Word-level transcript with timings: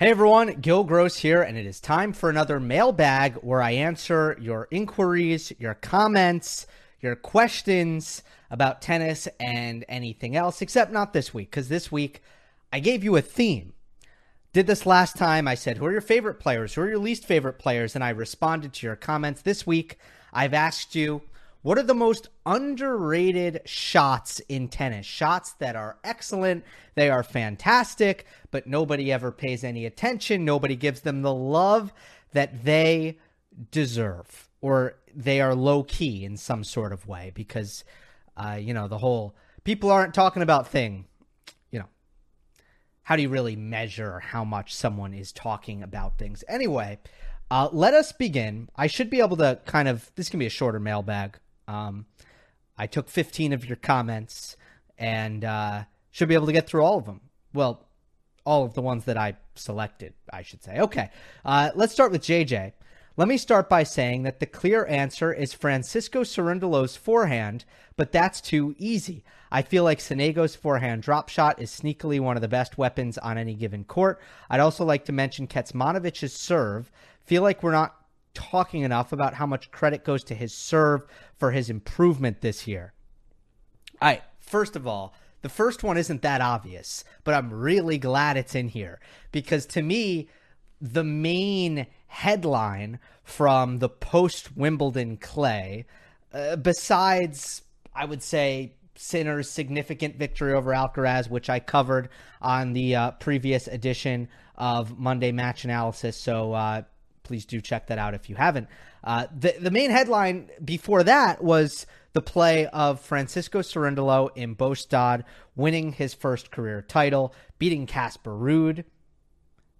Hey 0.00 0.08
everyone, 0.08 0.62
Gil 0.62 0.84
Gross 0.84 1.18
here, 1.18 1.42
and 1.42 1.58
it 1.58 1.66
is 1.66 1.78
time 1.78 2.14
for 2.14 2.30
another 2.30 2.58
mailbag 2.58 3.34
where 3.34 3.60
I 3.60 3.72
answer 3.72 4.34
your 4.40 4.66
inquiries, 4.70 5.52
your 5.58 5.74
comments, 5.74 6.66
your 7.02 7.14
questions 7.14 8.22
about 8.50 8.80
tennis 8.80 9.28
and 9.38 9.84
anything 9.90 10.36
else, 10.36 10.62
except 10.62 10.90
not 10.90 11.12
this 11.12 11.34
week, 11.34 11.50
because 11.50 11.68
this 11.68 11.92
week 11.92 12.22
I 12.72 12.80
gave 12.80 13.04
you 13.04 13.14
a 13.16 13.20
theme. 13.20 13.74
Did 14.54 14.66
this 14.66 14.86
last 14.86 15.18
time. 15.18 15.46
I 15.46 15.54
said, 15.54 15.76
Who 15.76 15.84
are 15.84 15.92
your 15.92 16.00
favorite 16.00 16.40
players? 16.40 16.72
Who 16.72 16.80
are 16.80 16.88
your 16.88 16.96
least 16.96 17.26
favorite 17.26 17.58
players? 17.58 17.94
And 17.94 18.02
I 18.02 18.08
responded 18.08 18.72
to 18.72 18.86
your 18.86 18.96
comments. 18.96 19.42
This 19.42 19.66
week, 19.66 19.98
I've 20.32 20.54
asked 20.54 20.94
you, 20.94 21.20
what 21.62 21.76
are 21.76 21.82
the 21.82 21.94
most 21.94 22.28
underrated 22.46 23.60
shots 23.66 24.40
in 24.48 24.68
tennis? 24.68 25.04
Shots 25.04 25.52
that 25.54 25.76
are 25.76 25.98
excellent, 26.02 26.64
they 26.94 27.10
are 27.10 27.22
fantastic, 27.22 28.26
but 28.50 28.66
nobody 28.66 29.12
ever 29.12 29.30
pays 29.30 29.62
any 29.62 29.84
attention. 29.84 30.44
Nobody 30.44 30.74
gives 30.74 31.02
them 31.02 31.20
the 31.20 31.34
love 31.34 31.92
that 32.32 32.64
they 32.64 33.18
deserve, 33.70 34.48
or 34.60 34.96
they 35.14 35.40
are 35.40 35.54
low 35.54 35.82
key 35.82 36.24
in 36.24 36.36
some 36.36 36.64
sort 36.64 36.92
of 36.92 37.06
way 37.06 37.30
because, 37.34 37.84
uh, 38.36 38.58
you 38.58 38.72
know, 38.72 38.88
the 38.88 38.98
whole 38.98 39.36
people 39.64 39.90
aren't 39.90 40.14
talking 40.14 40.42
about 40.42 40.68
thing. 40.68 41.04
You 41.70 41.80
know, 41.80 41.88
how 43.02 43.16
do 43.16 43.22
you 43.22 43.28
really 43.28 43.56
measure 43.56 44.20
how 44.20 44.44
much 44.44 44.74
someone 44.74 45.12
is 45.12 45.30
talking 45.30 45.82
about 45.82 46.16
things? 46.16 46.42
Anyway, 46.48 47.00
uh, 47.50 47.68
let 47.72 47.92
us 47.92 48.12
begin. 48.12 48.70
I 48.76 48.86
should 48.86 49.10
be 49.10 49.20
able 49.20 49.36
to 49.38 49.60
kind 49.66 49.88
of, 49.88 50.10
this 50.14 50.30
can 50.30 50.38
be 50.38 50.46
a 50.46 50.50
shorter 50.50 50.80
mailbag. 50.80 51.38
Um, 51.70 52.06
I 52.76 52.86
took 52.86 53.08
15 53.08 53.52
of 53.52 53.64
your 53.64 53.76
comments 53.76 54.56
and 54.98 55.44
uh, 55.44 55.84
should 56.10 56.28
be 56.28 56.34
able 56.34 56.46
to 56.46 56.52
get 56.52 56.66
through 56.66 56.82
all 56.82 56.98
of 56.98 57.06
them. 57.06 57.20
Well, 57.52 57.86
all 58.44 58.64
of 58.64 58.74
the 58.74 58.82
ones 58.82 59.04
that 59.04 59.16
I 59.16 59.36
selected, 59.54 60.14
I 60.32 60.42
should 60.42 60.62
say. 60.62 60.80
Okay, 60.80 61.10
uh, 61.44 61.70
let's 61.74 61.92
start 61.92 62.10
with 62.10 62.22
JJ. 62.22 62.72
Let 63.16 63.28
me 63.28 63.36
start 63.36 63.68
by 63.68 63.82
saying 63.82 64.22
that 64.22 64.40
the 64.40 64.46
clear 64.46 64.86
answer 64.86 65.32
is 65.32 65.52
Francisco 65.52 66.22
Cerundolo's 66.22 66.96
forehand, 66.96 67.64
but 67.96 68.12
that's 68.12 68.40
too 68.40 68.74
easy. 68.78 69.24
I 69.52 69.62
feel 69.62 69.84
like 69.84 69.98
Sonego's 69.98 70.56
forehand 70.56 71.02
drop 71.02 71.28
shot 71.28 71.60
is 71.60 71.70
sneakily 71.70 72.18
one 72.18 72.36
of 72.36 72.40
the 72.40 72.48
best 72.48 72.78
weapons 72.78 73.18
on 73.18 73.36
any 73.36 73.54
given 73.54 73.84
court. 73.84 74.20
I'd 74.48 74.60
also 74.60 74.84
like 74.84 75.04
to 75.06 75.12
mention 75.12 75.48
Kecmanovic's 75.48 76.32
serve. 76.32 76.90
Feel 77.26 77.42
like 77.42 77.62
we're 77.62 77.72
not 77.72 77.99
talking 78.34 78.82
enough 78.82 79.12
about 79.12 79.34
how 79.34 79.46
much 79.46 79.70
credit 79.70 80.04
goes 80.04 80.24
to 80.24 80.34
his 80.34 80.54
serve 80.54 81.02
for 81.38 81.50
his 81.50 81.70
improvement 81.70 82.40
this 82.40 82.66
year. 82.66 82.92
All 84.00 84.08
right, 84.08 84.22
first 84.38 84.76
of 84.76 84.86
all, 84.86 85.14
the 85.42 85.48
first 85.48 85.82
one 85.82 85.96
isn't 85.96 86.22
that 86.22 86.40
obvious, 86.40 87.04
but 87.24 87.34
I'm 87.34 87.52
really 87.52 87.98
glad 87.98 88.36
it's 88.36 88.54
in 88.54 88.68
here 88.68 89.00
because 89.32 89.66
to 89.66 89.82
me, 89.82 90.28
the 90.80 91.04
main 91.04 91.86
headline 92.08 92.98
from 93.22 93.78
the 93.78 93.88
post 93.88 94.56
Wimbledon 94.56 95.16
clay, 95.16 95.86
uh, 96.32 96.56
besides, 96.56 97.62
I 97.94 98.04
would 98.04 98.22
say, 98.22 98.74
Sinner's 98.96 99.48
significant 99.48 100.16
victory 100.16 100.52
over 100.52 100.72
Alcaraz, 100.72 101.30
which 101.30 101.48
I 101.48 101.58
covered 101.58 102.10
on 102.42 102.74
the 102.74 102.96
uh, 102.96 103.10
previous 103.12 103.66
edition 103.66 104.28
of 104.56 104.98
Monday 104.98 105.32
Match 105.32 105.64
Analysis. 105.64 106.16
So 106.18 106.52
uh, 106.52 106.82
please 107.30 107.44
do 107.44 107.60
check 107.60 107.86
that 107.86 107.96
out 107.96 108.12
if 108.12 108.28
you 108.28 108.34
haven't. 108.34 108.66
Uh, 109.04 109.24
the 109.38 109.54
the 109.60 109.70
main 109.70 109.92
headline 109.92 110.50
before 110.64 111.04
that 111.04 111.40
was 111.40 111.86
the 112.12 112.20
play 112.20 112.66
of 112.66 112.98
Francisco 112.98 113.60
Cerundolo 113.60 114.30
in 114.34 114.56
Båstad, 114.56 115.22
winning 115.54 115.92
his 115.92 116.12
first 116.12 116.50
career 116.50 116.82
title, 116.82 117.32
beating 117.60 117.86
Casper 117.86 118.32
Ruud, 118.32 118.82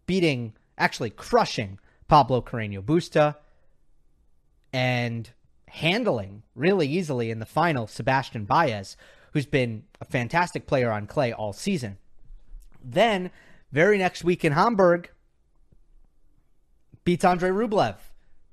beating 0.07 0.53
actually 0.79 1.11
crushing 1.11 1.81
Pablo 2.07 2.41
Carreño 2.41 2.85
Busta, 2.85 3.35
and 4.73 5.29
handling 5.67 6.45
really 6.55 6.87
easily 6.87 7.33
in 7.33 7.41
the 7.41 7.47
final 7.47 7.89
Sebastian 7.89 8.45
Baez, 8.45 8.97
who's 9.33 9.47
been 9.47 9.83
a 10.01 10.05
fantastic 10.05 10.69
player 10.69 10.93
on 10.93 11.09
clay 11.09 11.33
all 11.33 11.53
season. 11.53 11.99
Then, 12.81 13.33
very 13.73 13.99
next 13.99 14.23
week 14.23 14.45
in 14.45 14.53
Hamburg, 14.53 15.11
beats 17.05 17.25
Andre 17.25 17.51
Rublev, 17.51 17.97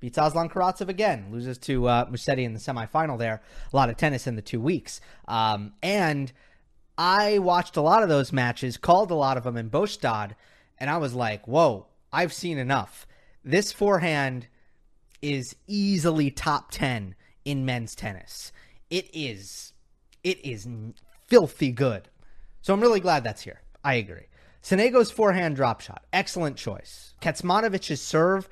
beats 0.00 0.18
Aslan 0.18 0.48
Karatsev 0.48 0.88
again, 0.88 1.26
loses 1.30 1.58
to 1.58 1.88
uh, 1.88 2.04
Musetti 2.06 2.44
in 2.44 2.54
the 2.54 2.60
semifinal 2.60 3.18
there. 3.18 3.42
A 3.72 3.76
lot 3.76 3.90
of 3.90 3.96
tennis 3.96 4.26
in 4.26 4.36
the 4.36 4.42
two 4.42 4.60
weeks. 4.60 5.00
Um, 5.26 5.72
and 5.82 6.32
I 6.96 7.38
watched 7.38 7.76
a 7.76 7.82
lot 7.82 8.02
of 8.02 8.08
those 8.08 8.32
matches, 8.32 8.76
called 8.76 9.10
a 9.10 9.14
lot 9.14 9.36
of 9.36 9.44
them 9.44 9.56
in 9.56 9.70
Båstad, 9.70 10.32
and 10.78 10.90
I 10.90 10.98
was 10.98 11.14
like, 11.14 11.46
whoa, 11.46 11.86
I've 12.12 12.32
seen 12.32 12.58
enough. 12.58 13.06
This 13.44 13.72
forehand 13.72 14.48
is 15.22 15.56
easily 15.66 16.30
top 16.30 16.70
10 16.70 17.14
in 17.44 17.64
men's 17.64 17.94
tennis. 17.94 18.52
It 18.90 19.08
is 19.12 19.72
it 20.24 20.44
is 20.44 20.68
filthy 21.26 21.72
good. 21.72 22.08
So 22.62 22.74
I'm 22.74 22.80
really 22.80 23.00
glad 23.00 23.24
that's 23.24 23.42
here. 23.42 23.62
I 23.84 23.94
agree. 23.94 24.26
Sonego's 24.62 25.10
forehand 25.10 25.56
drop 25.56 25.80
shot, 25.80 26.04
excellent 26.12 26.56
choice. 26.56 27.14
Kecmanovic's 27.20 28.00
serve, 28.00 28.48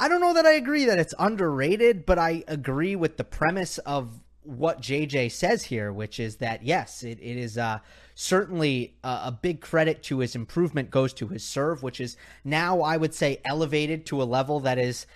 I 0.00 0.08
don't 0.08 0.20
know 0.20 0.34
that 0.34 0.46
I 0.46 0.52
agree 0.52 0.84
that 0.84 0.98
it's 0.98 1.14
underrated, 1.18 2.06
but 2.06 2.18
I 2.18 2.44
agree 2.46 2.94
with 2.94 3.16
the 3.16 3.24
premise 3.24 3.78
of 3.78 4.20
what 4.42 4.80
JJ 4.80 5.32
says 5.32 5.64
here, 5.64 5.92
which 5.92 6.20
is 6.20 6.36
that 6.36 6.62
yes, 6.62 7.02
it, 7.02 7.18
it 7.20 7.36
is 7.36 7.58
uh, 7.58 7.80
certainly 8.14 8.96
a, 9.02 9.20
a, 9.24 9.38
big 9.42 9.60
credit 9.60 10.02
to 10.04 10.20
his 10.20 10.34
improvement 10.34 10.90
goes 10.90 11.12
to 11.14 11.28
his 11.28 11.44
serve, 11.44 11.82
which 11.82 12.00
is 12.00 12.16
now 12.44 12.80
I 12.80 12.96
would 12.96 13.12
say 13.12 13.40
elevated 13.44 14.06
to 14.06 14.22
a 14.22 14.24
level 14.24 14.60
that 14.60 14.78
is 14.78 15.06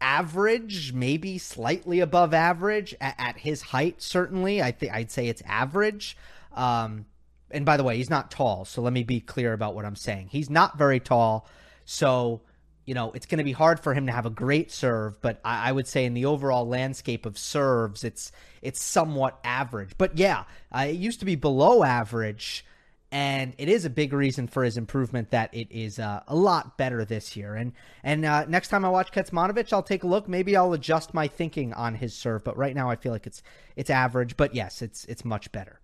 average, 0.00 0.92
maybe 0.92 1.38
slightly 1.38 2.00
above 2.00 2.32
average 2.34 2.94
at, 3.00 3.14
at 3.18 3.38
his 3.38 3.62
height. 3.62 4.02
Certainly, 4.02 4.62
I 4.62 4.70
think 4.70 4.92
I'd 4.92 5.10
say 5.10 5.28
it's 5.28 5.42
average. 5.46 6.16
Um, 6.52 7.06
and 7.50 7.64
by 7.66 7.76
the 7.76 7.84
way, 7.84 7.96
he's 7.96 8.10
not 8.10 8.30
tall, 8.30 8.64
so 8.64 8.82
let 8.82 8.92
me 8.92 9.02
be 9.02 9.20
clear 9.20 9.52
about 9.52 9.74
what 9.74 9.84
I'm 9.84 9.96
saying. 9.96 10.28
He's 10.30 10.50
not 10.50 10.78
very 10.78 11.00
tall, 11.00 11.48
so 11.84 12.42
you 12.86 12.94
know 12.94 13.12
it's 13.12 13.26
going 13.26 13.38
to 13.38 13.44
be 13.44 13.52
hard 13.52 13.80
for 13.80 13.94
him 13.94 14.06
to 14.06 14.12
have 14.12 14.26
a 14.26 14.30
great 14.30 14.70
serve. 14.70 15.20
But 15.20 15.40
I, 15.44 15.68
I, 15.68 15.72
would 15.72 15.86
say 15.86 16.04
in 16.04 16.14
the 16.14 16.26
overall 16.26 16.66
landscape 16.66 17.26
of 17.26 17.38
serves, 17.38 18.04
it's 18.04 18.32
it's 18.62 18.82
somewhat 18.82 19.38
average. 19.44 19.90
But 19.98 20.18
yeah, 20.18 20.44
uh, 20.72 20.86
it 20.88 20.96
used 20.96 21.20
to 21.20 21.26
be 21.26 21.34
below 21.34 21.82
average, 21.82 22.64
and 23.12 23.54
it 23.58 23.68
is 23.68 23.84
a 23.84 23.90
big 23.90 24.12
reason 24.12 24.46
for 24.46 24.62
his 24.62 24.76
improvement 24.76 25.30
that 25.30 25.52
it 25.52 25.68
is 25.70 25.98
uh, 25.98 26.22
a 26.28 26.36
lot 26.36 26.78
better 26.78 27.04
this 27.04 27.36
year. 27.36 27.54
And 27.54 27.72
and 28.04 28.24
uh, 28.24 28.44
next 28.46 28.68
time 28.68 28.84
I 28.84 28.88
watch 28.88 29.10
Kecmanovic, 29.10 29.72
I'll 29.72 29.82
take 29.82 30.04
a 30.04 30.06
look. 30.06 30.28
Maybe 30.28 30.56
I'll 30.56 30.72
adjust 30.72 31.12
my 31.12 31.26
thinking 31.26 31.72
on 31.72 31.96
his 31.96 32.14
serve. 32.14 32.44
But 32.44 32.56
right 32.56 32.74
now, 32.74 32.88
I 32.90 32.96
feel 32.96 33.12
like 33.12 33.26
it's 33.26 33.42
it's 33.74 33.90
average. 33.90 34.36
But 34.36 34.54
yes, 34.54 34.82
it's 34.82 35.04
it's 35.06 35.24
much 35.24 35.50
better. 35.50 35.79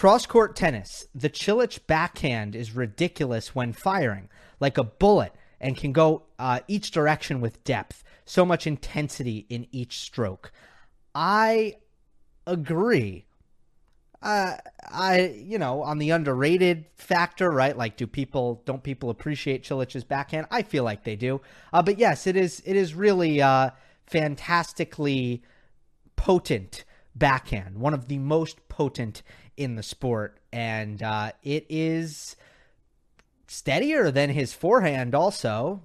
Cross 0.00 0.24
court 0.24 0.56
tennis. 0.56 1.08
The 1.14 1.28
Cilic 1.28 1.86
backhand 1.86 2.56
is 2.56 2.74
ridiculous 2.74 3.54
when 3.54 3.74
firing, 3.74 4.30
like 4.58 4.78
a 4.78 4.82
bullet, 4.82 5.34
and 5.60 5.76
can 5.76 5.92
go 5.92 6.22
uh, 6.38 6.60
each 6.68 6.90
direction 6.90 7.42
with 7.42 7.62
depth. 7.64 8.02
So 8.24 8.46
much 8.46 8.66
intensity 8.66 9.44
in 9.50 9.66
each 9.72 9.98
stroke. 9.98 10.52
I 11.14 11.74
agree. 12.46 13.26
Uh, 14.22 14.56
I 14.90 15.34
you 15.36 15.58
know 15.58 15.82
on 15.82 15.98
the 15.98 16.12
underrated 16.12 16.86
factor, 16.94 17.50
right? 17.50 17.76
Like, 17.76 17.98
do 17.98 18.06
people 18.06 18.62
don't 18.64 18.82
people 18.82 19.10
appreciate 19.10 19.64
Cilic's 19.64 20.02
backhand? 20.02 20.46
I 20.50 20.62
feel 20.62 20.82
like 20.82 21.04
they 21.04 21.16
do. 21.16 21.42
Uh, 21.74 21.82
but 21.82 21.98
yes, 21.98 22.26
it 22.26 22.36
is 22.36 22.62
it 22.64 22.74
is 22.74 22.94
really 22.94 23.42
uh, 23.42 23.68
fantastically 24.06 25.42
potent 26.16 26.84
backhand, 27.14 27.76
one 27.76 27.92
of 27.92 28.08
the 28.08 28.16
most 28.16 28.66
potent 28.68 29.22
in 29.60 29.74
the 29.74 29.82
sport, 29.82 30.38
and 30.54 31.02
uh, 31.02 31.32
it 31.42 31.66
is 31.68 32.34
steadier 33.46 34.10
than 34.10 34.30
his 34.30 34.54
forehand. 34.54 35.14
Also, 35.14 35.82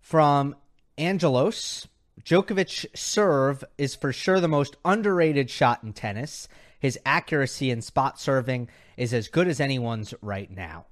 from 0.00 0.56
Angelos, 0.96 1.86
Djokovic 2.24 2.86
serve 2.96 3.62
is 3.76 3.94
for 3.94 4.14
sure 4.14 4.40
the 4.40 4.48
most 4.48 4.76
underrated 4.82 5.50
shot 5.50 5.82
in 5.82 5.92
tennis. 5.92 6.48
His 6.80 6.98
accuracy 7.04 7.70
in 7.70 7.82
spot 7.82 8.18
serving 8.18 8.70
is 8.96 9.12
as 9.12 9.28
good 9.28 9.46
as 9.46 9.60
anyone's 9.60 10.14
right 10.22 10.50
now. 10.50 10.86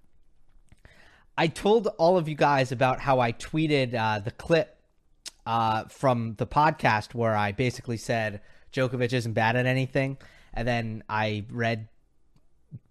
I 1.39 1.47
told 1.47 1.87
all 1.97 2.19
of 2.19 2.29
you 2.29 2.35
guys 2.35 2.71
about 2.71 3.01
how 3.01 3.21
I 3.21 3.33
tweeted 3.33 3.95
uh, 3.95 4.19
the 4.19 4.31
clip 4.31 4.79
uh, 5.47 5.85
from 5.85 6.35
the 6.35 6.47
podcast 6.47 7.15
where 7.15 7.35
I 7.35 7.53
basically 7.53 7.97
said 7.97 8.43
Djokovic 8.75 9.15
isn't 9.15 9.33
bad 9.33 9.57
at 9.57 9.65
anything. 9.65 10.19
And 10.53 10.69
then 10.69 11.03
I 11.09 11.47
read 11.51 11.89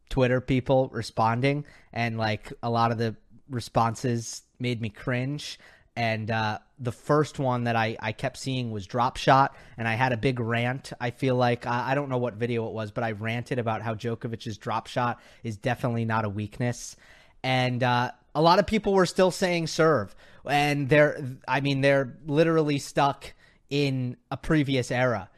Twitter 0.09 0.41
people 0.41 0.89
responding, 0.89 1.65
and 1.91 2.17
like 2.17 2.53
a 2.61 2.69
lot 2.69 2.91
of 2.91 2.97
the 2.97 3.15
responses 3.49 4.43
made 4.59 4.81
me 4.81 4.89
cringe. 4.89 5.59
And 5.97 6.29
uh, 6.29 6.59
the 6.77 6.91
first 6.91 7.39
one 7.39 7.63
that 7.63 7.77
I, 7.77 7.95
I 8.01 8.11
kept 8.11 8.37
seeing 8.37 8.71
was 8.71 8.85
drop 8.85 9.15
shot, 9.15 9.55
and 9.77 9.87
I 9.87 9.93
had 9.93 10.11
a 10.11 10.17
big 10.17 10.39
rant. 10.41 10.91
I 10.99 11.11
feel 11.11 11.35
like 11.35 11.65
I, 11.65 11.91
I 11.91 11.95
don't 11.95 12.09
know 12.09 12.17
what 12.17 12.33
video 12.33 12.67
it 12.67 12.73
was, 12.73 12.91
but 12.91 13.03
I 13.03 13.11
ranted 13.11 13.59
about 13.59 13.81
how 13.81 13.95
Djokovic's 13.95 14.57
drop 14.57 14.87
shot 14.87 15.21
is 15.43 15.55
definitely 15.55 16.03
not 16.03 16.25
a 16.25 16.29
weakness. 16.29 16.97
and 17.43 17.83
uh, 17.83 18.11
a 18.33 18.41
lot 18.41 18.59
of 18.59 18.67
people 18.67 18.93
were 18.93 19.05
still 19.05 19.31
saying 19.31 19.67
serve, 19.67 20.15
and 20.45 20.89
they're 20.89 21.37
I 21.47 21.61
mean 21.61 21.81
they're 21.81 22.17
literally 22.27 22.79
stuck 22.79 23.33
in 23.69 24.17
a 24.29 24.37
previous 24.37 24.91
era 24.91 25.29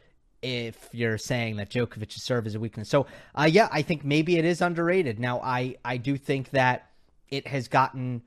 if 0.42 0.90
you're 0.92 1.18
saying 1.18 1.58
that 1.58 1.70
Djokovic's 1.70 2.22
serve 2.22 2.48
is 2.48 2.56
a 2.56 2.60
weakness. 2.60 2.90
So, 2.90 3.08
uh, 3.36 3.50
yeah, 3.52 3.68
I 3.72 3.82
think 3.82 4.06
maybe 4.06 4.38
it 4.38 4.46
is 4.46 4.62
underrated. 4.62 5.20
Now, 5.20 5.40
I, 5.42 5.76
I 5.84 5.98
do 5.98 6.18
think 6.18 6.52
that 6.52 6.90
it 7.30 7.48
has 7.48 7.68
gotten 7.68 8.22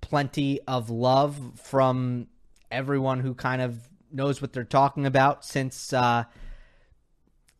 plenty 0.00 0.60
of 0.66 0.90
love 0.90 1.38
from 1.62 2.26
everyone 2.70 3.20
who 3.20 3.34
kind 3.34 3.62
of 3.62 3.78
knows 4.10 4.42
what 4.42 4.52
they're 4.52 4.64
talking 4.64 5.06
about 5.06 5.44
since 5.44 5.92
uh, 5.92 6.24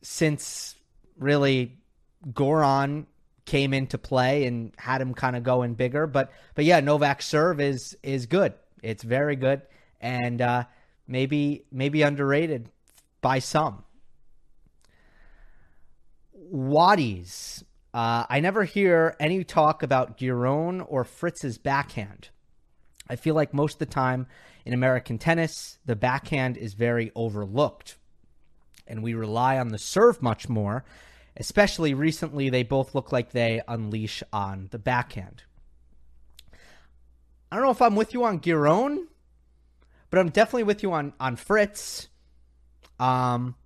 since 0.02 0.74
really 1.18 1.78
Goran 2.32 3.06
came 3.44 3.72
into 3.72 3.98
play 3.98 4.46
and 4.46 4.72
had 4.76 5.00
him 5.00 5.14
kind 5.14 5.36
of 5.36 5.42
going 5.42 5.74
bigger. 5.74 6.06
But 6.06 6.32
but 6.54 6.64
yeah, 6.64 6.80
Novak's 6.80 7.26
serve 7.26 7.60
is 7.60 7.96
is 8.02 8.26
good. 8.26 8.54
It's 8.82 9.02
very 9.02 9.36
good, 9.36 9.62
and 10.00 10.42
uh, 10.42 10.64
maybe 11.06 11.64
maybe 11.70 12.02
underrated 12.02 12.68
by 13.20 13.38
some. 13.38 13.84
Waddies. 16.52 17.64
Uh, 17.94 18.26
I 18.28 18.40
never 18.40 18.64
hear 18.64 19.16
any 19.18 19.42
talk 19.42 19.82
about 19.82 20.18
Giron 20.18 20.84
or 20.86 21.02
Fritz's 21.02 21.56
backhand. 21.56 22.28
I 23.08 23.16
feel 23.16 23.34
like 23.34 23.54
most 23.54 23.74
of 23.74 23.78
the 23.80 23.86
time 23.86 24.26
in 24.64 24.74
American 24.74 25.18
tennis, 25.18 25.78
the 25.86 25.96
backhand 25.96 26.56
is 26.56 26.74
very 26.74 27.10
overlooked, 27.14 27.96
and 28.86 29.02
we 29.02 29.14
rely 29.14 29.58
on 29.58 29.68
the 29.68 29.78
serve 29.78 30.22
much 30.22 30.48
more. 30.48 30.84
Especially 31.36 31.94
recently, 31.94 32.50
they 32.50 32.62
both 32.62 32.94
look 32.94 33.10
like 33.10 33.30
they 33.30 33.62
unleash 33.66 34.22
on 34.32 34.68
the 34.70 34.78
backhand. 34.78 35.44
I 37.50 37.56
don't 37.56 37.64
know 37.64 37.70
if 37.70 37.80
I'm 37.80 37.96
with 37.96 38.12
you 38.12 38.24
on 38.24 38.40
Giron, 38.40 39.06
but 40.10 40.18
I'm 40.18 40.28
definitely 40.28 40.64
with 40.64 40.82
you 40.82 40.92
on 40.92 41.14
on 41.18 41.36
Fritz. 41.36 42.08
Um, 43.00 43.56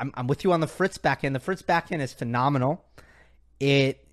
I'm, 0.00 0.12
I'm 0.14 0.26
with 0.26 0.42
you 0.42 0.52
on 0.52 0.60
the 0.60 0.66
Fritz 0.66 0.98
backhand. 0.98 1.34
The 1.34 1.40
Fritz 1.40 1.62
backhand 1.62 2.02
is 2.02 2.12
phenomenal. 2.12 2.84
It 3.60 4.06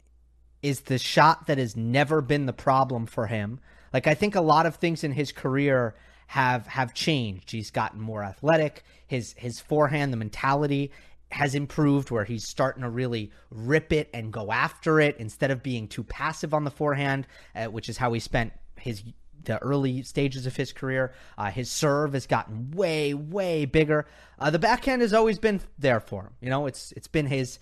is 0.62 0.82
the 0.82 0.98
shot 0.98 1.48
that 1.48 1.58
has 1.58 1.76
never 1.76 2.22
been 2.22 2.46
the 2.46 2.54
problem 2.54 3.06
for 3.06 3.28
him. 3.28 3.60
Like 3.94 4.06
I 4.06 4.14
think 4.14 4.36
a 4.36 4.42
lot 4.42 4.66
of 4.66 4.76
things 4.76 5.04
in 5.04 5.14
his 5.14 5.32
career 5.32 5.96
have 6.28 6.68
have 6.68 6.94
changed. 6.94 7.52
He's 7.52 7.72
gotten 7.72 8.02
more 8.02 8.24
athletic. 8.24 8.84
His 9.08 9.34
his 9.38 9.62
forehand, 9.62 10.12
the 10.12 10.18
mentality 10.18 10.92
has 11.32 11.56
improved 11.56 12.12
where 12.12 12.24
he's 12.24 12.48
starting 12.48 12.84
to 12.84 12.90
really 12.90 13.32
rip 13.50 13.92
it 13.92 14.10
and 14.14 14.32
go 14.32 14.52
after 14.52 15.00
it 15.00 15.18
instead 15.20 15.52
of 15.52 15.62
being 15.62 15.88
too 15.88 16.04
passive 16.04 16.54
on 16.54 16.64
the 16.64 16.72
forehand, 16.72 17.28
uh, 17.56 17.66
which 17.66 17.90
is 17.90 17.98
how 17.98 18.14
he 18.14 18.20
spent 18.20 18.54
his 18.78 19.04
the 19.48 19.58
early 19.60 20.04
stages 20.04 20.46
of 20.46 20.56
his 20.56 20.72
career. 20.72 21.14
Uh, 21.38 21.50
his 21.50 21.72
serve 21.72 22.14
has 22.14 22.28
gotten 22.28 22.72
way, 22.72 23.14
way 23.14 23.66
bigger. 23.66 24.06
Uh, 24.38 24.52
the 24.52 24.60
backhand 24.60 25.02
has 25.02 25.14
always 25.14 25.40
been 25.40 25.60
there 25.80 26.00
for 26.00 26.24
him. 26.24 26.34
You 26.40 26.50
know, 26.50 26.68
it's 26.68 26.92
it's 26.92 27.08
been 27.08 27.26
his 27.26 27.60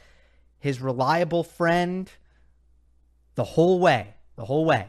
his 0.60 0.82
reliable 0.82 1.44
friend 1.44 2.12
the 3.36 3.44
whole 3.44 3.80
way, 3.80 4.16
the 4.36 4.46
whole 4.46 4.66
way. 4.66 4.88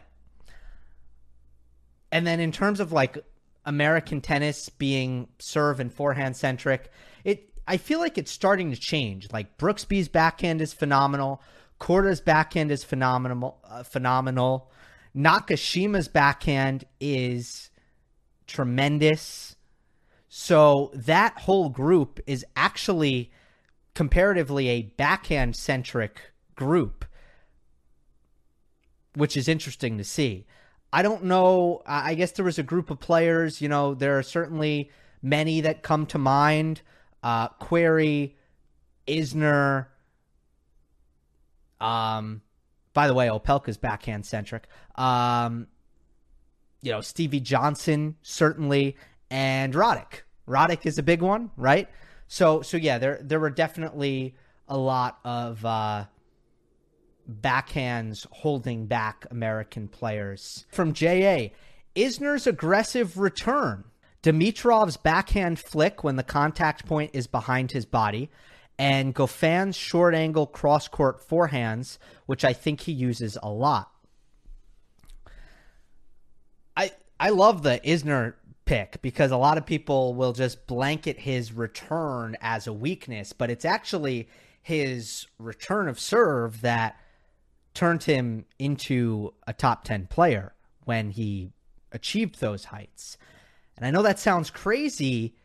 And 2.11 2.27
then 2.27 2.41
in 2.41 2.53
terms 2.53 2.81
of 2.81 2.93
like 2.93 3.19
American 3.65 4.21
tennis 4.21 4.69
being 4.69 5.29
serve 5.39 5.81
and 5.81 5.93
forehand 5.93 6.37
centric, 6.37 6.91
it 7.25 7.53
I 7.69 7.77
feel 7.77 7.99
like 7.99 8.17
it's 8.17 8.31
starting 8.31 8.71
to 8.71 8.77
change. 8.77 9.33
Like 9.33 9.59
Brooksby's 9.59 10.09
backhand 10.09 10.61
is 10.63 10.73
phenomenal. 10.73 11.43
Korda's 11.79 12.21
backhand 12.21 12.71
is 12.71 12.85
phenomenal. 12.85 13.59
Uh, 13.69 13.83
phenomenal. 13.83 14.71
Nakashima's 15.17 16.09
backhand 16.09 16.85
is 17.01 17.71
tremendous. 18.47 19.57
So 20.29 20.91
that 20.95 21.39
whole 21.41 21.71
group 21.71 22.21
is 22.27 22.45
actually 22.55 23.33
comparatively 23.95 24.69
a 24.69 24.83
backhand 24.83 25.57
centric 25.57 26.21
group, 26.55 27.07
which 29.15 29.37
is 29.37 29.49
interesting 29.49 29.97
to 29.97 30.05
see. 30.05 30.47
I 30.93 31.03
don't 31.03 31.25
know. 31.25 31.83
I 31.87 32.15
guess 32.15 32.33
there 32.33 32.45
was 32.45 32.59
a 32.59 32.63
group 32.63 32.91
of 32.91 33.01
players, 33.01 33.61
you 33.61 33.69
know, 33.69 33.95
there 33.95 34.19
are 34.19 34.23
certainly 34.23 34.91
many 35.23 35.63
that 35.63 35.83
come 35.83 36.07
to 36.07 36.19
mind. 36.19 36.83
Uh, 37.23 37.49
Querrey, 37.49 38.35
Isner, 39.09 39.87
um, 41.81 42.43
by 42.97 43.09
the 43.09 43.13
way, 43.13 43.27
Opelka's 43.27 43.77
backhand 43.77 44.25
centric. 44.25 44.67
Um, 44.95 45.67
you 46.81 46.91
know, 46.91 47.03
Stevie 47.03 47.41
Johnson 47.41 48.17
certainly, 48.23 48.97
and 49.31 49.75
Roddick. 49.75 50.23
Roddick 50.49 50.87
is 50.87 50.97
a 50.97 51.03
big 51.03 51.21
one, 51.21 51.51
right? 51.59 51.91
So, 52.27 52.63
so 52.63 52.79
yeah, 52.79 52.97
there 52.97 53.21
there 53.23 53.39
were 53.39 53.51
definitely 53.51 54.35
a 54.67 54.79
lot 54.79 55.19
of 55.27 55.63
uh, 55.63 56.07
backhands 57.31 58.27
holding 58.31 58.87
back 58.87 59.27
American 59.31 59.89
players. 59.89 60.65
From 60.71 60.95
JA, 60.95 61.51
Isner's 61.95 62.47
aggressive 62.47 63.19
return. 63.19 63.85
Dimitrov's 64.23 64.97
backhand 64.97 65.59
flick 65.59 66.03
when 66.03 66.17
the 66.17 66.23
contact 66.23 66.87
point 66.87 67.11
is 67.13 67.27
behind 67.27 67.73
his 67.73 67.85
body 67.85 68.31
and 68.79 69.15
Goffin's 69.15 69.77
short 69.77 70.15
angle 70.15 70.47
cross 70.47 70.89
court 70.89 71.27
forehands, 71.27 71.99
which 72.27 72.45
I 72.45 72.53
think 72.53 72.81
he 72.83 72.93
uses 72.93 73.39
a 73.43 73.49
lot. 73.49 73.91
I 76.77 76.93
I 77.19 77.31
love 77.31 77.63
the 77.63 77.81
Isner 77.85 78.35
pick 78.67 79.01
because 79.01 79.31
a 79.31 79.37
lot 79.37 79.57
of 79.57 79.65
people 79.65 80.15
will 80.15 80.33
just 80.33 80.67
blanket 80.67 81.19
his 81.19 81.53
return 81.53 82.37
as 82.41 82.67
a 82.67 82.73
weakness, 82.73 83.33
but 83.33 83.51
it's 83.51 83.65
actually 83.65 84.29
his 84.61 85.27
return 85.39 85.89
of 85.89 85.99
serve 85.99 86.61
that 86.61 87.01
turned 87.73 88.03
him 88.03 88.45
into 88.59 89.33
a 89.47 89.53
top 89.53 89.85
10 89.85 90.09
player 90.09 90.53
when 90.85 91.11
he 91.11 91.53
achieved 91.93 92.41
those 92.41 92.65
heights. 92.67 93.17
And 93.77 93.87
I 93.87 93.91
know 93.91 94.03
that 94.03 94.19
sounds 94.19 94.51
crazy, 94.51 95.37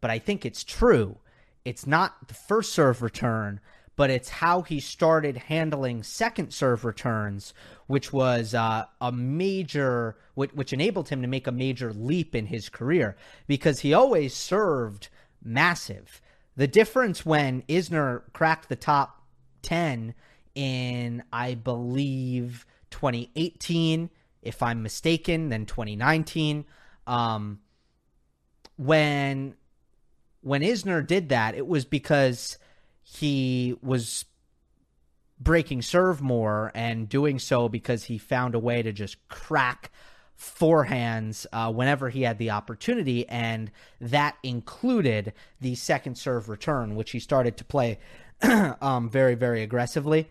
but 0.00 0.10
I 0.10 0.18
think 0.18 0.46
it's 0.46 0.62
true 0.62 1.18
it's 1.64 1.86
not 1.86 2.28
the 2.28 2.34
first 2.34 2.72
serve 2.72 3.02
return, 3.02 3.60
but 3.96 4.10
it's 4.10 4.28
how 4.28 4.62
he 4.62 4.80
started 4.80 5.36
handling 5.36 6.02
second 6.02 6.52
serve 6.52 6.84
returns, 6.84 7.54
which 7.86 8.12
was 8.12 8.54
uh, 8.54 8.84
a 9.00 9.12
major, 9.12 10.16
which, 10.34 10.52
which 10.52 10.72
enabled 10.72 11.08
him 11.08 11.22
to 11.22 11.28
make 11.28 11.46
a 11.46 11.52
major 11.52 11.92
leap 11.92 12.34
in 12.34 12.46
his 12.46 12.68
career 12.68 13.16
because 13.46 13.80
he 13.80 13.94
always 13.94 14.34
served 14.34 15.08
massive. 15.42 16.20
The 16.56 16.66
difference 16.66 17.24
when 17.24 17.62
Isner 17.62 18.22
cracked 18.32 18.68
the 18.68 18.76
top 18.76 19.22
10 19.62 20.14
in, 20.54 21.22
I 21.32 21.54
believe, 21.54 22.66
2018, 22.90 24.10
if 24.42 24.62
I'm 24.62 24.82
mistaken, 24.82 25.48
then 25.48 25.66
2019, 25.66 26.64
um, 27.06 27.60
when 28.76 29.54
when 30.44 30.60
Isner 30.60 31.04
did 31.04 31.30
that, 31.30 31.54
it 31.54 31.66
was 31.66 31.86
because 31.86 32.58
he 33.02 33.74
was 33.82 34.26
breaking 35.40 35.82
serve 35.82 36.20
more 36.20 36.70
and 36.74 37.08
doing 37.08 37.38
so 37.38 37.68
because 37.68 38.04
he 38.04 38.18
found 38.18 38.54
a 38.54 38.58
way 38.58 38.82
to 38.82 38.92
just 38.92 39.16
crack 39.28 39.90
forehands 40.38 41.46
uh, 41.52 41.72
whenever 41.72 42.10
he 42.10 42.22
had 42.22 42.36
the 42.38 42.50
opportunity, 42.50 43.26
and 43.28 43.70
that 44.00 44.36
included 44.42 45.32
the 45.60 45.74
second 45.74 46.16
serve 46.16 46.50
return, 46.50 46.94
which 46.94 47.12
he 47.12 47.18
started 47.18 47.56
to 47.56 47.64
play 47.64 47.98
um, 48.82 49.08
very, 49.08 49.34
very 49.34 49.62
aggressively. 49.62 50.28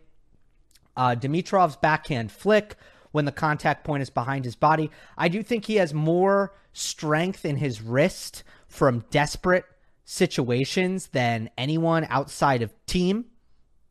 Uh, 0.95 1.15
Dimitrov's 1.15 1.75
backhand 1.75 2.31
flick 2.31 2.75
when 3.11 3.25
the 3.25 3.31
contact 3.31 3.83
point 3.83 4.03
is 4.03 4.11
behind 4.11 4.45
his 4.45 4.55
body. 4.55 4.91
I 5.17 5.27
do 5.27 5.41
think 5.41 5.65
he 5.65 5.77
has 5.77 5.91
more 5.91 6.53
strength 6.71 7.45
in 7.45 7.57
his 7.57 7.81
wrist 7.81 8.43
from 8.67 9.05
desperate 9.09 9.65
situations 10.05 11.07
than 11.07 11.49
anyone 11.57 12.05
outside 12.09 12.61
of 12.61 12.73
Thiem. 12.87 13.25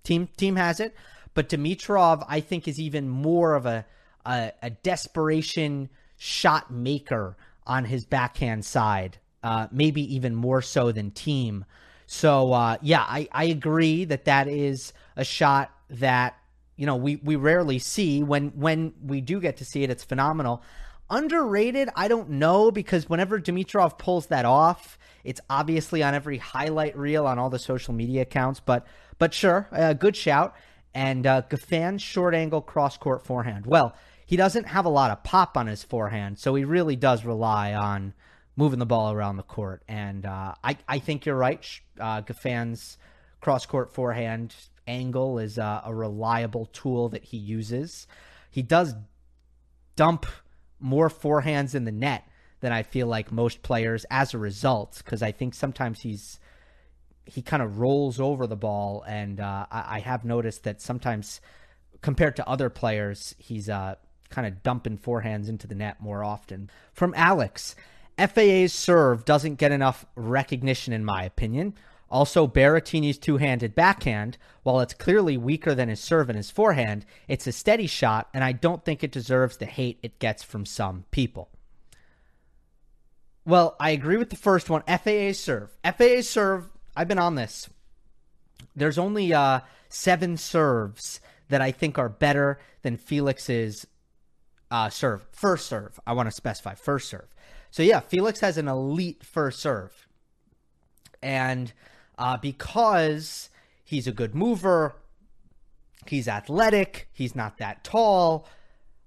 Thiem 0.04 0.28
Thiem 0.36 0.56
has 0.56 0.80
it, 0.80 0.94
but 1.34 1.48
Dimitrov 1.48 2.24
I 2.28 2.40
think 2.40 2.68
is 2.68 2.78
even 2.78 3.08
more 3.08 3.54
of 3.54 3.66
a 3.66 3.86
a, 4.24 4.52
a 4.62 4.70
desperation 4.70 5.88
shot 6.16 6.70
maker 6.70 7.36
on 7.66 7.84
his 7.84 8.04
backhand 8.04 8.64
side, 8.64 9.18
uh, 9.42 9.66
maybe 9.70 10.14
even 10.14 10.34
more 10.34 10.62
so 10.62 10.92
than 10.92 11.10
Thiem. 11.10 11.64
So 12.06 12.52
uh, 12.52 12.76
yeah, 12.82 13.02
I, 13.02 13.28
I 13.32 13.44
agree 13.44 14.04
that 14.04 14.26
that 14.26 14.48
is 14.48 14.92
a 15.16 15.24
shot 15.24 15.70
that 15.90 16.36
you 16.76 16.86
know 16.86 16.96
we 16.96 17.16
we 17.16 17.36
rarely 17.36 17.78
see. 17.78 18.22
When 18.22 18.48
when 18.50 18.92
we 19.02 19.20
do 19.20 19.40
get 19.40 19.56
to 19.58 19.64
see 19.64 19.82
it, 19.82 19.90
it's 19.90 20.04
phenomenal. 20.04 20.62
Underrated, 21.12 21.90
I 21.94 22.08
don't 22.08 22.30
know 22.30 22.70
because 22.70 23.06
whenever 23.06 23.38
Dimitrov 23.38 23.98
pulls 23.98 24.28
that 24.28 24.46
off, 24.46 24.98
it's 25.24 25.42
obviously 25.50 26.02
on 26.02 26.14
every 26.14 26.38
highlight 26.38 26.96
reel 26.96 27.26
on 27.26 27.38
all 27.38 27.50
the 27.50 27.58
social 27.58 27.92
media 27.92 28.22
accounts, 28.22 28.60
but 28.60 28.86
but 29.18 29.34
sure, 29.34 29.68
a 29.72 29.94
good 29.94 30.16
shout. 30.16 30.54
And 30.94 31.26
uh, 31.26 31.42
Goffin's 31.42 32.00
short 32.00 32.34
angle 32.34 32.62
cross 32.62 32.96
court 32.96 33.26
forehand. 33.26 33.66
Well, 33.66 33.94
he 34.24 34.36
doesn't 34.36 34.64
have 34.64 34.86
a 34.86 34.88
lot 34.88 35.10
of 35.10 35.22
pop 35.22 35.58
on 35.58 35.66
his 35.66 35.84
forehand, 35.84 36.38
so 36.38 36.54
he 36.54 36.64
really 36.64 36.96
does 36.96 37.26
rely 37.26 37.74
on 37.74 38.14
moving 38.56 38.78
the 38.78 38.86
ball 38.86 39.12
around 39.12 39.36
the 39.36 39.42
court. 39.42 39.82
And 39.88 40.24
uh, 40.24 40.54
I, 40.64 40.78
I 40.88 40.98
think 40.98 41.26
you're 41.26 41.36
right. 41.36 41.62
Uh, 42.00 42.22
Goffin's 42.22 42.96
cross 43.42 43.66
court 43.66 43.92
forehand 43.92 44.54
angle 44.86 45.38
is 45.38 45.58
uh, 45.58 45.82
a 45.84 45.94
reliable 45.94 46.66
tool 46.72 47.10
that 47.10 47.22
he 47.22 47.36
uses. 47.36 48.06
He 48.50 48.62
does 48.62 48.94
dump 49.94 50.24
more 50.82 51.08
forehands 51.08 51.74
in 51.74 51.84
the 51.84 51.92
net 51.92 52.28
than 52.60 52.72
I 52.72 52.82
feel 52.82 53.06
like 53.06 53.32
most 53.32 53.62
players 53.62 54.04
as 54.10 54.34
a 54.34 54.38
result, 54.38 55.02
because 55.04 55.22
I 55.22 55.32
think 55.32 55.54
sometimes 55.54 56.00
he's 56.00 56.38
he 57.24 57.40
kind 57.40 57.62
of 57.62 57.78
rolls 57.78 58.18
over 58.18 58.46
the 58.46 58.56
ball, 58.56 59.04
and 59.06 59.40
uh, 59.40 59.66
I, 59.70 59.96
I, 59.96 59.98
have 60.00 60.24
noticed 60.24 60.64
that 60.64 60.82
sometimes 60.82 61.40
compared 62.00 62.34
to 62.36 62.48
other 62.48 62.68
players, 62.68 63.36
he's 63.38 63.68
uh, 63.68 63.94
kind 64.28 64.46
of 64.46 64.62
dumping 64.64 64.98
forehands 64.98 65.48
into 65.48 65.68
the 65.68 65.74
net 65.76 66.00
more 66.00 66.24
often. 66.24 66.68
From 66.92 67.14
Alex, 67.16 67.76
FAA's 68.18 68.72
serve 68.72 69.24
doesn't 69.24 69.54
get 69.54 69.70
enough 69.70 70.04
recognition, 70.16 70.92
in 70.92 71.04
my 71.04 71.22
opinion. 71.22 71.74
Also, 72.12 72.46
Berrettini's 72.46 73.16
two 73.16 73.38
handed 73.38 73.74
backhand, 73.74 74.36
while 74.64 74.80
it's 74.80 74.92
clearly 74.92 75.38
weaker 75.38 75.74
than 75.74 75.88
his 75.88 75.98
serve 75.98 76.28
and 76.28 76.36
his 76.36 76.50
forehand, 76.50 77.06
it's 77.26 77.46
a 77.46 77.52
steady 77.52 77.86
shot, 77.86 78.28
and 78.34 78.44
I 78.44 78.52
don't 78.52 78.84
think 78.84 79.02
it 79.02 79.10
deserves 79.10 79.56
the 79.56 79.64
hate 79.64 79.98
it 80.02 80.18
gets 80.18 80.42
from 80.42 80.66
some 80.66 81.06
people. 81.10 81.48
Well, 83.46 83.76
I 83.80 83.90
agree 83.90 84.18
with 84.18 84.28
the 84.28 84.36
first 84.36 84.68
one. 84.68 84.82
FAA 84.82 85.32
serve. 85.32 85.70
FAA 85.82 86.20
serve, 86.20 86.68
I've 86.94 87.08
been 87.08 87.18
on 87.18 87.34
this. 87.34 87.70
There's 88.76 88.98
only 88.98 89.32
uh, 89.32 89.60
seven 89.88 90.36
serves 90.36 91.18
that 91.48 91.62
I 91.62 91.72
think 91.72 91.98
are 91.98 92.10
better 92.10 92.60
than 92.82 92.98
Felix's 92.98 93.86
uh, 94.70 94.90
serve. 94.90 95.26
First 95.32 95.66
serve. 95.66 95.98
I 96.06 96.12
want 96.12 96.26
to 96.26 96.30
specify 96.30 96.74
first 96.74 97.08
serve. 97.08 97.34
So, 97.70 97.82
yeah, 97.82 98.00
Felix 98.00 98.40
has 98.40 98.58
an 98.58 98.68
elite 98.68 99.24
first 99.24 99.60
serve. 99.60 100.06
And 101.22 101.72
uh, 102.22 102.36
because 102.36 103.50
he's 103.82 104.06
a 104.06 104.12
good 104.12 104.32
mover, 104.32 104.94
he's 106.06 106.28
athletic, 106.28 107.08
he's 107.12 107.34
not 107.34 107.58
that 107.58 107.82
tall. 107.82 108.46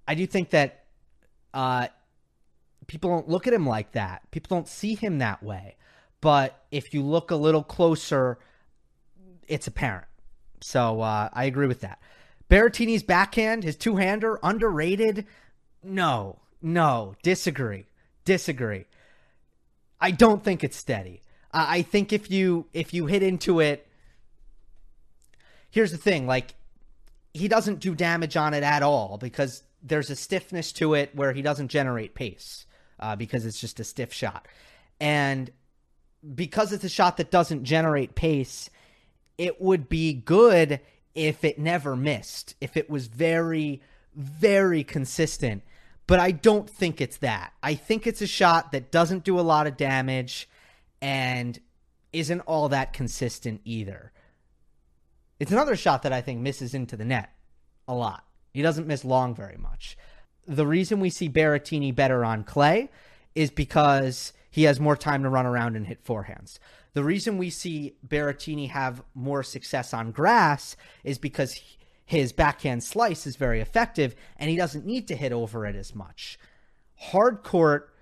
I 0.05 0.15
do 0.15 0.27
think 0.27 0.49
that 0.49 0.83
uh, 1.53 1.87
people 2.87 3.09
don't 3.09 3.29
look 3.29 3.47
at 3.47 3.53
him 3.53 3.65
like 3.65 3.93
that. 3.93 4.29
People 4.31 4.57
don't 4.57 4.67
see 4.67 4.95
him 4.95 5.19
that 5.19 5.41
way. 5.41 5.77
But 6.19 6.65
if 6.71 6.93
you 6.93 7.03
look 7.03 7.31
a 7.31 7.37
little 7.37 7.63
closer, 7.63 8.37
it's 9.47 9.65
apparent. 9.65 10.07
So 10.59 10.99
uh, 10.99 11.29
I 11.31 11.45
agree 11.45 11.67
with 11.67 11.79
that. 11.81 12.01
Berrettini's 12.49 13.03
backhand, 13.03 13.63
his 13.63 13.77
two 13.77 13.95
hander, 13.95 14.39
underrated. 14.43 15.25
No, 15.81 16.39
no, 16.61 17.15
disagree, 17.23 17.85
disagree. 18.25 18.87
I 20.01 20.11
don't 20.11 20.43
think 20.43 20.65
it's 20.65 20.75
steady. 20.75 21.21
I 21.55 21.81
think 21.83 22.11
if 22.11 22.29
you 22.29 22.67
if 22.73 22.93
you 22.93 23.05
hit 23.05 23.23
into 23.23 23.61
it, 23.61 23.87
here's 25.71 25.91
the 25.91 25.97
thing: 25.97 26.27
like 26.27 26.53
he 27.33 27.47
doesn't 27.47 27.79
do 27.79 27.95
damage 27.95 28.35
on 28.35 28.53
it 28.53 28.63
at 28.63 28.83
all 28.83 29.17
because 29.17 29.63
there's 29.81 30.09
a 30.09 30.15
stiffness 30.15 30.73
to 30.73 30.93
it 30.95 31.15
where 31.15 31.31
he 31.31 31.41
doesn't 31.41 31.69
generate 31.69 32.13
pace 32.13 32.65
uh, 32.99 33.15
because 33.15 33.45
it's 33.45 33.59
just 33.59 33.79
a 33.79 33.85
stiff 33.85 34.11
shot, 34.11 34.47
and 34.99 35.49
because 36.33 36.73
it's 36.73 36.83
a 36.83 36.89
shot 36.89 37.17
that 37.17 37.31
doesn't 37.31 37.63
generate 37.63 38.15
pace, 38.15 38.69
it 39.37 39.61
would 39.61 39.87
be 39.87 40.13
good 40.13 40.81
if 41.13 41.45
it 41.45 41.57
never 41.57 41.95
missed, 41.95 42.55
if 42.59 42.75
it 42.75 42.89
was 42.89 43.07
very, 43.07 43.81
very 44.13 44.83
consistent. 44.83 45.63
But 46.07 46.19
I 46.19 46.31
don't 46.31 46.69
think 46.69 46.99
it's 46.99 47.17
that. 47.17 47.53
I 47.63 47.75
think 47.75 48.05
it's 48.05 48.21
a 48.21 48.27
shot 48.27 48.73
that 48.73 48.91
doesn't 48.91 49.23
do 49.23 49.39
a 49.39 49.41
lot 49.41 49.67
of 49.67 49.77
damage 49.77 50.49
and 51.01 51.59
isn't 52.13 52.41
all 52.41 52.69
that 52.69 52.93
consistent 52.93 53.61
either. 53.65 54.11
It's 55.39 55.51
another 55.51 55.75
shot 55.75 56.03
that 56.03 56.13
I 56.13 56.21
think 56.21 56.39
misses 56.39 56.73
into 56.73 56.95
the 56.95 57.05
net 57.05 57.29
a 57.87 57.93
lot. 57.93 58.25
He 58.53 58.61
doesn't 58.61 58.87
miss 58.87 59.03
long 59.03 59.35
very 59.35 59.57
much. 59.57 59.97
The 60.47 60.65
reason 60.65 60.99
we 60.99 61.09
see 61.09 61.27
Berrettini 61.27 61.93
better 61.93 62.23
on 62.23 62.43
clay 62.43 62.89
is 63.33 63.51
because 63.51 64.31
he 64.49 64.63
has 64.63 64.79
more 64.79 64.95
time 64.95 65.23
to 65.23 65.29
run 65.29 65.45
around 65.45 65.75
and 65.75 65.85
hit 65.85 66.05
forehands. 66.05 66.57
The 66.93 67.03
reason 67.03 67.37
we 67.37 67.49
see 67.49 67.97
Berrettini 68.07 68.69
have 68.69 69.03
more 69.13 69.43
success 69.43 69.93
on 69.93 70.11
grass 70.11 70.77
is 71.03 71.17
because 71.17 71.59
his 72.05 72.31
backhand 72.31 72.83
slice 72.83 73.27
is 73.27 73.35
very 73.35 73.59
effective 73.59 74.15
and 74.37 74.49
he 74.49 74.55
doesn't 74.55 74.85
need 74.85 75.07
to 75.09 75.15
hit 75.15 75.33
over 75.33 75.65
it 75.65 75.75
as 75.75 75.93
much. 75.93 76.39
Hard 76.95 77.43
court 77.43 77.93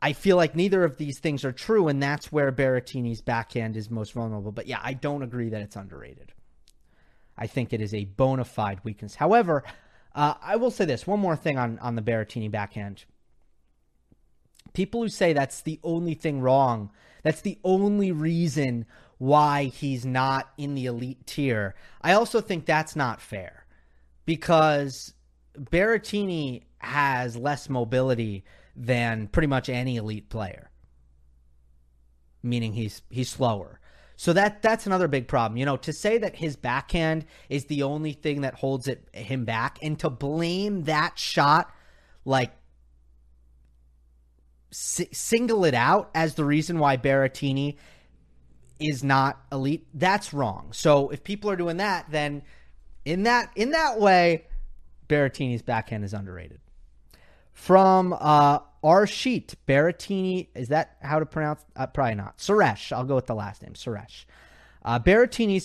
I 0.00 0.12
feel 0.12 0.36
like 0.36 0.54
neither 0.54 0.84
of 0.84 0.96
these 0.96 1.18
things 1.18 1.44
are 1.44 1.52
true, 1.52 1.88
and 1.88 2.02
that's 2.02 2.30
where 2.30 2.52
Berrettini's 2.52 3.20
backhand 3.20 3.76
is 3.76 3.90
most 3.90 4.12
vulnerable. 4.12 4.52
But 4.52 4.66
yeah, 4.68 4.80
I 4.82 4.94
don't 4.94 5.22
agree 5.22 5.48
that 5.48 5.60
it's 5.60 5.76
underrated. 5.76 6.32
I 7.36 7.46
think 7.46 7.72
it 7.72 7.80
is 7.80 7.94
a 7.94 8.04
bona 8.04 8.44
fide 8.44 8.80
weakness. 8.84 9.16
However, 9.16 9.64
uh, 10.14 10.34
I 10.40 10.56
will 10.56 10.70
say 10.70 10.84
this 10.84 11.06
one 11.06 11.20
more 11.20 11.36
thing 11.36 11.58
on, 11.58 11.78
on 11.80 11.96
the 11.96 12.02
Berrettini 12.02 12.50
backhand. 12.50 13.04
People 14.72 15.02
who 15.02 15.08
say 15.08 15.32
that's 15.32 15.62
the 15.62 15.80
only 15.82 16.14
thing 16.14 16.40
wrong, 16.40 16.90
that's 17.22 17.40
the 17.40 17.58
only 17.64 18.12
reason 18.12 18.86
why 19.18 19.64
he's 19.64 20.06
not 20.06 20.50
in 20.56 20.74
the 20.74 20.86
elite 20.86 21.26
tier, 21.26 21.74
I 22.00 22.12
also 22.12 22.40
think 22.40 22.64
that's 22.64 22.94
not 22.94 23.20
fair 23.20 23.66
because 24.24 25.14
Berrettini 25.58 26.62
has 26.78 27.36
less 27.36 27.68
mobility 27.68 28.44
than 28.78 29.26
pretty 29.26 29.48
much 29.48 29.68
any 29.68 29.96
elite 29.96 30.30
player. 30.30 30.70
Meaning 32.42 32.72
he's 32.72 33.02
he's 33.10 33.28
slower. 33.28 33.80
So 34.16 34.32
that 34.32 34.62
that's 34.62 34.86
another 34.86 35.08
big 35.08 35.28
problem. 35.28 35.56
You 35.58 35.66
know, 35.66 35.76
to 35.78 35.92
say 35.92 36.18
that 36.18 36.36
his 36.36 36.56
backhand 36.56 37.26
is 37.48 37.66
the 37.66 37.82
only 37.82 38.12
thing 38.12 38.42
that 38.42 38.54
holds 38.54 38.88
it 38.88 39.08
him 39.12 39.44
back 39.44 39.78
and 39.82 39.98
to 40.00 40.10
blame 40.10 40.84
that 40.84 41.18
shot 41.18 41.72
like 42.24 42.52
si- 44.70 45.08
single 45.12 45.64
it 45.64 45.74
out 45.74 46.10
as 46.14 46.34
the 46.34 46.44
reason 46.44 46.78
why 46.78 46.96
Berrettini 46.96 47.76
is 48.78 49.02
not 49.02 49.40
elite, 49.50 49.86
that's 49.94 50.32
wrong. 50.32 50.68
So 50.72 51.08
if 51.10 51.24
people 51.24 51.50
are 51.50 51.56
doing 51.56 51.78
that, 51.78 52.06
then 52.10 52.42
in 53.04 53.24
that 53.24 53.50
in 53.56 53.70
that 53.70 53.98
way, 53.98 54.46
Berrettini's 55.08 55.62
backhand 55.62 56.04
is 56.04 56.12
underrated. 56.12 56.60
From 57.52 58.16
uh, 58.18 58.60
our 58.82 59.06
sheet, 59.06 59.54
Berrettini, 59.66 60.48
is 60.54 60.68
that 60.68 60.96
how 61.02 61.18
to 61.18 61.26
pronounce? 61.26 61.64
Uh, 61.74 61.86
probably 61.86 62.14
not. 62.14 62.38
Suresh. 62.38 62.92
I'll 62.92 63.04
go 63.04 63.16
with 63.16 63.26
the 63.26 63.34
last 63.34 63.62
name, 63.62 63.74
Suresh. 63.74 64.24
Uh, 64.84 64.98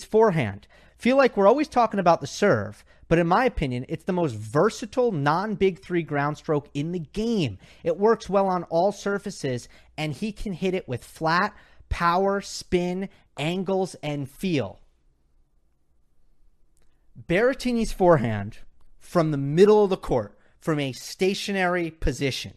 forehand. 0.03 0.67
Feel 0.97 1.17
like 1.17 1.35
we're 1.35 1.47
always 1.47 1.67
talking 1.67 1.99
about 1.99 2.21
the 2.21 2.27
serve, 2.27 2.85
but 3.07 3.19
in 3.19 3.27
my 3.27 3.45
opinion, 3.45 3.85
it's 3.89 4.05
the 4.05 4.13
most 4.13 4.35
versatile 4.35 5.11
non 5.11 5.55
big 5.55 5.83
three 5.83 6.01
ground 6.01 6.37
stroke 6.37 6.69
in 6.73 6.91
the 6.91 6.99
game. 6.99 7.57
It 7.83 7.97
works 7.97 8.29
well 8.29 8.47
on 8.47 8.63
all 8.65 8.91
surfaces, 8.91 9.67
and 9.97 10.13
he 10.13 10.31
can 10.31 10.53
hit 10.53 10.73
it 10.73 10.87
with 10.87 11.03
flat, 11.03 11.53
power, 11.89 12.41
spin, 12.41 13.09
angles, 13.37 13.95
and 14.01 14.29
feel. 14.29 14.79
Berrettini's 17.27 17.91
forehand 17.91 18.59
from 18.97 19.31
the 19.31 19.37
middle 19.37 19.83
of 19.83 19.89
the 19.89 19.97
court, 19.97 20.37
from 20.59 20.79
a 20.79 20.93
stationary 20.93 21.91
position, 21.91 22.53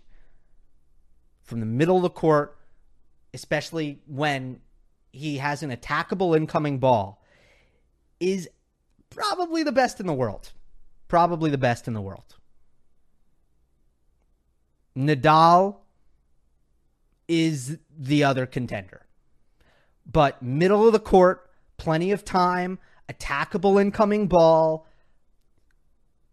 from 1.46 1.60
the 1.60 1.66
middle 1.66 1.96
of 1.96 2.02
the 2.02 2.10
court, 2.10 2.58
especially 3.32 4.00
when 4.06 4.60
he 5.12 5.38
has 5.38 5.62
an 5.62 5.70
attackable 5.70 6.36
incoming 6.36 6.78
ball, 6.78 7.22
is 8.20 8.48
probably 9.10 9.62
the 9.62 9.72
best 9.72 10.00
in 10.00 10.06
the 10.06 10.12
world. 10.12 10.52
Probably 11.08 11.50
the 11.50 11.58
best 11.58 11.86
in 11.86 11.94
the 11.94 12.00
world. 12.00 12.34
Nadal 14.96 15.76
is 17.28 17.78
the 17.96 18.24
other 18.24 18.44
contender. 18.44 19.06
But 20.04 20.42
middle 20.42 20.86
of 20.86 20.92
the 20.92 21.00
court, 21.00 21.48
plenty 21.76 22.10
of 22.10 22.24
time, 22.24 22.78
attackable 23.08 23.80
incoming 23.80 24.26
ball, 24.26 24.86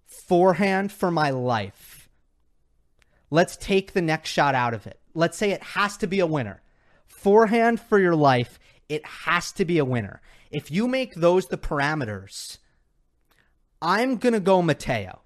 forehand 0.08 0.92
for 0.92 1.12
my 1.12 1.30
life. 1.30 2.10
Let's 3.30 3.58
take 3.58 3.94
the 3.94 4.02
next 4.02 4.30
shot 4.30 4.56
out 4.56 4.74
of 4.74 4.88
it 4.88 5.00
let's 5.14 5.38
say 5.38 5.52
it 5.52 5.64
has 5.64 5.98
to 5.98 6.08
be 6.08 6.20
a 6.20 6.28
winner. 6.28 6.62
Forehand 7.06 7.80
for 7.80 8.00
your 8.00 8.16
life, 8.16 8.60
it 8.90 9.06
has 9.06 9.52
to 9.54 9.66
be 9.66 9.78
a 9.78 9.86
winner. 9.86 10.22
If 10.52 10.72
you 10.72 10.88
make 10.88 11.16
those 11.16 11.48
the 11.48 11.58
parameters, 11.58 12.58
I'm 13.82 14.18
going 14.18 14.34
to 14.34 14.40
go 14.40 14.62
Matteo. 14.62 15.22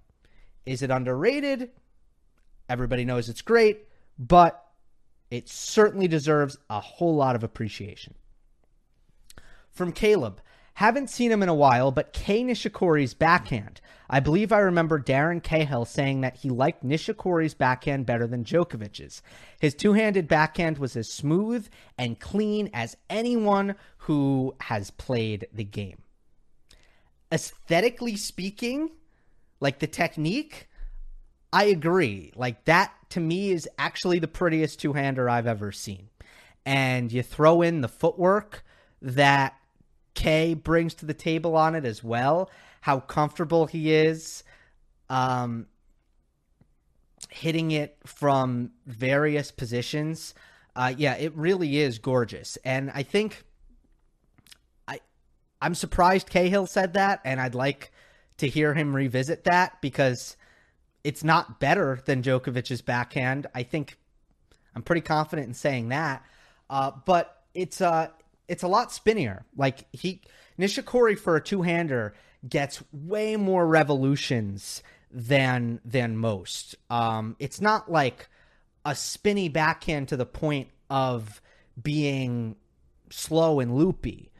Is 0.65 0.81
it 0.81 0.91
underrated? 0.91 1.69
Everybody 2.69 3.05
knows 3.05 3.29
it's 3.29 3.41
great, 3.41 3.87
but 4.19 4.63
it 5.31 5.49
certainly 5.49 6.07
deserves 6.07 6.57
a 6.69 6.79
whole 6.79 7.15
lot 7.15 7.35
of 7.35 7.43
appreciation. 7.43 8.15
From 9.71 9.91
Caleb, 9.91 10.41
Haven't 10.77 11.09
seen 11.09 11.31
him 11.31 11.41
in 11.41 11.49
a 11.49 11.55
while, 11.55 11.89
but 11.89 12.13
Kei 12.13 12.43
Nishikori's 12.43 13.15
backhand. 13.15 13.81
I 14.11 14.19
believe 14.19 14.51
I 14.51 14.59
remember 14.59 15.01
Darren 15.01 15.41
Cahill 15.41 15.85
saying 15.85 16.21
that 16.21 16.37
he 16.37 16.51
liked 16.51 16.85
Nishikori's 16.85 17.55
backhand 17.55 18.05
better 18.05 18.27
than 18.27 18.43
Djokovic's. 18.43 19.23
His 19.59 19.73
two 19.73 19.93
handed 19.93 20.27
backhand 20.27 20.77
was 20.77 20.95
as 20.95 21.11
smooth 21.11 21.67
and 21.97 22.19
clean 22.19 22.69
as 22.75 22.95
anyone 23.09 23.73
who 23.97 24.53
has 24.61 24.91
played 24.91 25.47
the 25.51 25.63
game. 25.63 25.97
Aesthetically 27.31 28.15
speaking, 28.15 28.91
like 29.59 29.79
the 29.79 29.87
technique, 29.87 30.69
I 31.51 31.63
agree. 31.63 32.33
Like 32.35 32.65
that 32.65 32.93
to 33.09 33.19
me 33.19 33.49
is 33.49 33.67
actually 33.79 34.19
the 34.19 34.27
prettiest 34.27 34.79
two 34.79 34.93
hander 34.93 35.27
I've 35.27 35.47
ever 35.47 35.71
seen. 35.71 36.09
And 36.67 37.11
you 37.11 37.23
throw 37.23 37.63
in 37.63 37.81
the 37.81 37.87
footwork 37.87 38.63
that 39.01 39.55
Kei 40.17 40.55
brings 40.55 40.95
to 40.95 41.05
the 41.05 41.13
table 41.13 41.55
on 41.55 41.75
it 41.75 41.85
as 41.85 42.03
well, 42.03 42.49
how 42.81 42.99
comfortable 42.99 43.67
he 43.67 43.93
is 43.93 44.43
um, 45.11 45.67
hitting 47.29 47.69
it 47.69 47.97
from 48.03 48.71
various 48.87 49.51
positions. 49.51 50.33
Uh, 50.75 50.91
yeah, 50.97 51.13
it 51.17 51.35
really 51.35 51.77
is 51.77 51.99
gorgeous. 51.99 52.57
And 52.65 52.89
I 52.95 53.03
think 53.03 53.43
I 54.87 55.01
I'm 55.61 55.75
surprised 55.75 56.31
Cahill 56.31 56.65
said 56.65 56.93
that, 56.93 57.21
and 57.23 57.39
I'd 57.39 57.53
like 57.53 57.91
to 58.37 58.47
hear 58.47 58.73
him 58.73 58.95
revisit 58.95 59.43
that 59.43 59.79
because 59.81 60.35
it's 61.03 61.23
not 61.23 61.59
better 61.59 62.01
than 62.05 62.23
Djokovic's 62.23 62.81
backhand. 62.81 63.45
I 63.53 63.61
think 63.61 63.99
I'm 64.75 64.81
pretty 64.81 65.01
confident 65.01 65.47
in 65.47 65.53
saying 65.53 65.89
that. 65.89 66.25
Uh, 66.71 66.91
but 67.05 67.43
it's 67.53 67.81
uh 67.81 68.07
it's 68.47 68.63
a 68.63 68.67
lot 68.67 68.91
spinnier. 68.91 69.45
Like 69.55 69.85
he 69.91 70.21
Nishikori 70.59 71.17
for 71.17 71.35
a 71.35 71.41
two-hander 71.41 72.13
gets 72.47 72.83
way 72.91 73.35
more 73.35 73.65
revolutions 73.65 74.83
than 75.11 75.79
than 75.85 76.17
most. 76.17 76.75
Um, 76.89 77.35
it's 77.39 77.61
not 77.61 77.91
like 77.91 78.29
a 78.85 78.95
spinny 78.95 79.49
backhand 79.49 80.09
to 80.09 80.17
the 80.17 80.25
point 80.25 80.69
of 80.89 81.41
being 81.81 82.55
slow 83.09 83.59
and 83.59 83.75
loopy, 83.75 84.31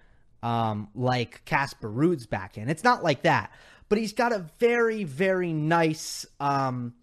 um, 0.44 0.90
like 0.96 1.44
Casper 1.46 1.90
Ruud's 1.90 2.26
backhand. 2.26 2.70
It's 2.70 2.84
not 2.84 3.04
like 3.04 3.24
that, 3.24 3.52
but 3.90 3.98
he's 3.98 4.14
got 4.14 4.32
a 4.34 4.46
very 4.60 5.04
very 5.04 5.54
nice. 5.54 6.26
Um, 6.40 6.94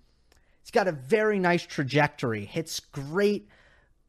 he's 0.63 0.71
got 0.71 0.89
a 0.89 0.93
very 0.93 1.39
nice 1.39 1.65
trajectory. 1.67 2.45
Hits 2.45 2.81
great 2.81 3.49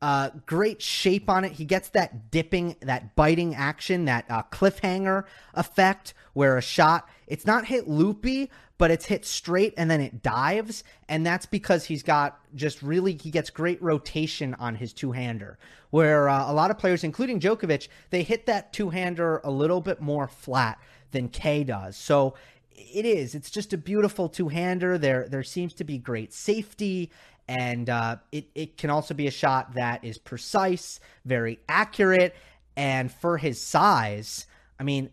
uh, 0.01 0.29
great 0.45 0.81
shape 0.81 1.29
on 1.29 1.43
it. 1.45 1.53
He 1.53 1.65
gets 1.65 1.89
that 1.89 2.29
dipping, 2.31 2.75
that 2.81 3.15
biting 3.15 3.55
action, 3.55 4.05
that 4.05 4.25
uh, 4.29 4.43
cliffhanger 4.51 5.23
effect 5.53 6.13
where 6.33 6.57
a 6.57 6.61
shot, 6.61 7.09
it's 7.27 7.45
not 7.45 7.65
hit 7.65 7.87
loopy, 7.87 8.51
but 8.77 8.91
it's 8.91 9.05
hit 9.05 9.25
straight 9.25 9.73
and 9.77 9.89
then 9.89 10.01
it 10.01 10.21
dives. 10.21 10.83
And 11.07 11.25
that's 11.25 11.45
because 11.45 11.85
he's 11.85 12.03
got 12.03 12.39
just 12.55 12.81
really, 12.81 13.13
he 13.13 13.31
gets 13.31 13.49
great 13.49 13.81
rotation 13.81 14.53
on 14.55 14.75
his 14.75 14.93
two 14.93 15.13
hander. 15.13 15.57
Where 15.91 16.27
uh, 16.27 16.51
a 16.51 16.53
lot 16.53 16.71
of 16.71 16.77
players, 16.77 17.05
including 17.05 17.39
Djokovic, 17.39 17.87
they 18.09 18.23
hit 18.23 18.47
that 18.47 18.73
two 18.73 18.89
hander 18.89 19.39
a 19.43 19.51
little 19.51 19.79
bit 19.79 20.01
more 20.01 20.27
flat 20.27 20.77
than 21.11 21.29
Kei 21.29 21.63
does. 21.63 21.95
So 21.95 22.33
it 22.71 23.05
is. 23.05 23.33
It's 23.33 23.49
just 23.49 23.71
a 23.71 23.77
beautiful 23.77 24.27
two 24.27 24.49
hander. 24.49 24.97
There, 24.97 25.29
there 25.29 25.43
seems 25.43 25.73
to 25.75 25.85
be 25.85 25.97
great 25.97 26.33
safety 26.33 27.11
and 27.47 27.89
uh, 27.89 28.17
it 28.31 28.47
it 28.55 28.77
can 28.77 28.89
also 28.89 29.13
be 29.13 29.27
a 29.27 29.31
shot 29.31 29.73
that 29.75 30.03
is 30.03 30.17
precise, 30.17 30.99
very 31.25 31.59
accurate, 31.69 32.35
and 32.75 33.11
for 33.11 33.37
his 33.37 33.61
size, 33.61 34.47
I 34.79 34.83
mean, 34.83 35.09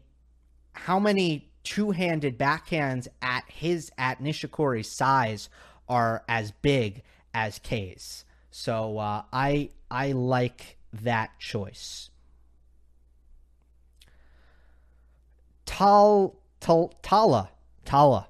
how 0.73 0.99
many 0.99 1.51
two-handed 1.65 2.39
backhands 2.39 3.07
at 3.21 3.45
his 3.49 3.91
at 3.99 4.21
Nishikori's 4.21 4.89
size 4.89 5.49
are 5.89 6.25
as 6.29 6.53
big 6.53 7.03
as 7.35 7.59
Kei's? 7.59 8.25
So 8.51 8.99
uh, 8.99 9.23
I 9.33 9.71
I 9.91 10.13
like 10.13 10.79
that 10.93 11.39
choice. 11.39 12.11
Tal 15.67 16.37
Tal 16.61 16.93
Tala 17.03 17.51
Tala. 17.85 18.29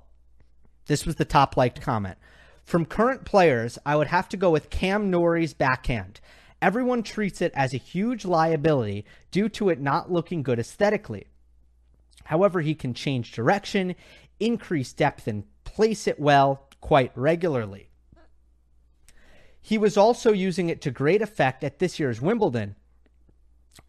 This 0.87 1.07
was 1.07 1.16
the 1.16 1.24
top 1.24 1.57
liked 1.57 1.81
comment. 1.81 2.18
From 2.64 2.87
current 2.87 3.25
players, 3.25 3.79
I 3.85 3.96
would 3.96 4.07
have 4.07 4.29
to 4.31 4.37
go 4.37 4.51
with 4.51 4.70
Cam 4.70 5.11
Norrie's 5.11 5.55
backhand. 5.55 6.20
Everyone 6.61 7.03
treats 7.03 7.42
it 7.42 7.53
as 7.55 7.75
a 7.75 7.79
huge 7.79 8.25
liability 8.25 9.05
due 9.31 9.48
to 9.51 9.68
it 9.68 9.81
not 9.81 10.12
looking 10.12 10.42
good 10.42 10.59
aesthetically. 10.59 11.27
However, 12.25 12.61
he 12.61 12.75
can 12.75 12.94
change 12.94 13.33
direction, 13.33 13.96
increase 14.38 14.92
depth, 14.92 15.27
and 15.27 15.44
place 15.64 16.07
it 16.07 16.20
well 16.20 16.68
quite 16.81 17.11
regularly. 17.16 17.88
He 19.61 19.79
was 19.79 19.96
also 19.96 20.33
using 20.33 20.68
it 20.68 20.81
to 20.83 20.90
great 20.90 21.22
effect 21.22 21.62
at 21.64 21.79
this 21.79 21.98
year's 21.98 22.20
Wimbledon, 22.20 22.77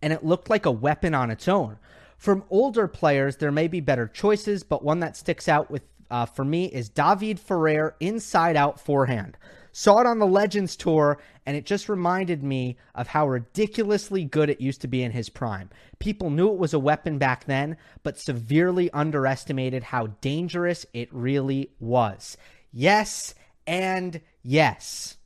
and 0.02 0.14
it 0.14 0.26
looked 0.26 0.50
like 0.50 0.66
a 0.66 0.72
weapon 0.72 1.14
on 1.14 1.32
its 1.32 1.48
own. 1.48 1.78
From 2.18 2.44
older 2.50 2.88
players, 2.88 3.38
there 3.38 3.52
may 3.52 3.68
be 3.68 3.82
better 3.82 4.08
choices, 4.08 4.64
but 4.64 4.84
one 4.84 5.00
that 5.02 5.18
sticks 5.18 5.50
out 5.50 5.70
with 5.70 5.84
uh, 6.14 6.28
for 6.28 6.46
me 6.46 6.66
is 6.66 6.90
David 6.90 7.40
Ferrer 7.40 7.96
inside 8.00 8.56
out 8.56 8.80
forehand. 8.80 9.36
Saw 9.72 10.00
it 10.02 10.06
on 10.06 10.20
the 10.20 10.28
Legends 10.28 10.76
Tour, 10.76 11.18
and 11.48 11.58
it 11.58 11.66
just 11.66 11.90
reminded 11.90 12.44
me 12.44 12.78
of 12.94 13.08
how 13.08 13.28
ridiculously 13.28 14.24
good 14.24 14.48
it 14.48 14.62
used 14.62 14.82
to 14.82 14.88
be 14.88 15.02
in 15.02 15.12
his 15.12 15.30
prime. 15.30 15.72
People 15.98 16.30
knew 16.30 16.50
it 16.50 16.60
was 16.60 16.76
a 16.76 16.80
weapon 16.80 17.18
back 17.18 17.46
then, 17.46 17.78
but 18.04 18.20
severely 18.20 18.92
underestimated 18.92 19.82
how 19.82 20.06
dangerous 20.22 20.86
it 20.94 21.12
really 21.12 21.72
was. 21.80 22.38
Yes, 22.72 23.34
and 23.66 24.22
yes. 24.44 25.18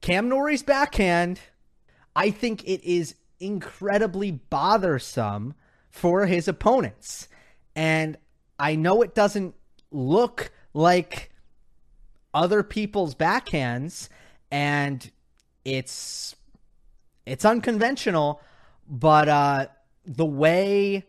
Cam 0.00 0.28
Norrie's 0.28 0.62
backhand, 0.62 1.40
I 2.14 2.30
think 2.30 2.62
it 2.62 2.84
is 2.84 3.16
incredibly 3.40 4.30
bothersome 4.30 5.54
for 5.90 6.26
his 6.26 6.46
opponents. 6.46 7.26
And 7.74 8.16
I 8.60 8.76
know 8.76 9.00
it 9.02 9.14
doesn't 9.14 9.54
look 9.90 10.52
like 10.74 11.32
other 12.34 12.62
people's 12.62 13.14
backhands 13.14 14.08
and 14.50 15.10
it's 15.64 16.36
it's 17.26 17.44
unconventional, 17.44 18.40
but 18.86 19.28
uh 19.28 19.66
the 20.04 20.26
way 20.26 21.06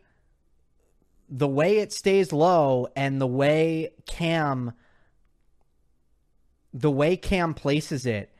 the 1.30 1.48
way 1.48 1.78
it 1.80 1.92
stays 1.94 2.32
low 2.34 2.88
and 2.96 3.20
the 3.20 3.28
way 3.28 3.94
Cam 4.06 4.74
the 6.74 6.92
way 6.92 7.18
Cam 7.18 7.54
places 7.54 8.06
it, 8.06 8.34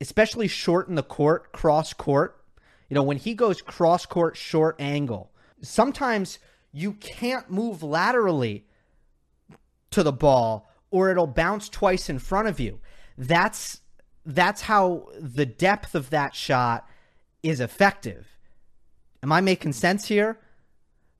especially 0.00 0.46
short 0.46 0.88
in 0.88 0.94
the 0.94 1.02
court, 1.02 1.52
cross 1.52 1.94
court, 1.94 2.44
you 2.90 2.94
know, 2.94 3.02
when 3.02 3.16
he 3.16 3.32
goes 3.32 3.62
cross 3.62 4.04
court 4.04 4.36
short 4.36 4.76
angle, 4.78 5.32
sometimes 5.62 6.38
you 6.74 6.92
can't 6.94 7.50
move 7.50 7.82
laterally 7.82 8.66
to 9.92 10.02
the 10.02 10.12
ball 10.12 10.68
or 10.90 11.08
it'll 11.08 11.28
bounce 11.28 11.68
twice 11.68 12.10
in 12.10 12.18
front 12.18 12.48
of 12.48 12.58
you. 12.58 12.80
That's 13.16 13.80
that's 14.26 14.62
how 14.62 15.08
the 15.18 15.46
depth 15.46 15.94
of 15.94 16.10
that 16.10 16.34
shot 16.34 16.88
is 17.42 17.60
effective. 17.60 18.26
Am 19.22 19.30
I 19.30 19.40
making 19.40 19.74
sense 19.74 20.08
here? 20.08 20.40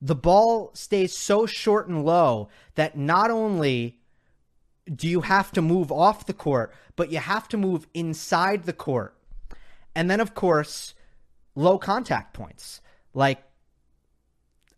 The 0.00 0.14
ball 0.14 0.70
stays 0.74 1.16
so 1.16 1.46
short 1.46 1.86
and 1.86 2.04
low 2.04 2.48
that 2.74 2.96
not 2.96 3.30
only 3.30 3.98
do 4.92 5.08
you 5.08 5.20
have 5.20 5.52
to 5.52 5.62
move 5.62 5.92
off 5.92 6.26
the 6.26 6.32
court, 6.32 6.72
but 6.96 7.12
you 7.12 7.18
have 7.18 7.48
to 7.48 7.56
move 7.56 7.86
inside 7.94 8.64
the 8.64 8.72
court. 8.72 9.16
And 9.94 10.10
then, 10.10 10.20
of 10.20 10.34
course, 10.34 10.94
low 11.54 11.78
contact 11.78 12.34
points. 12.34 12.80
Like 13.12 13.44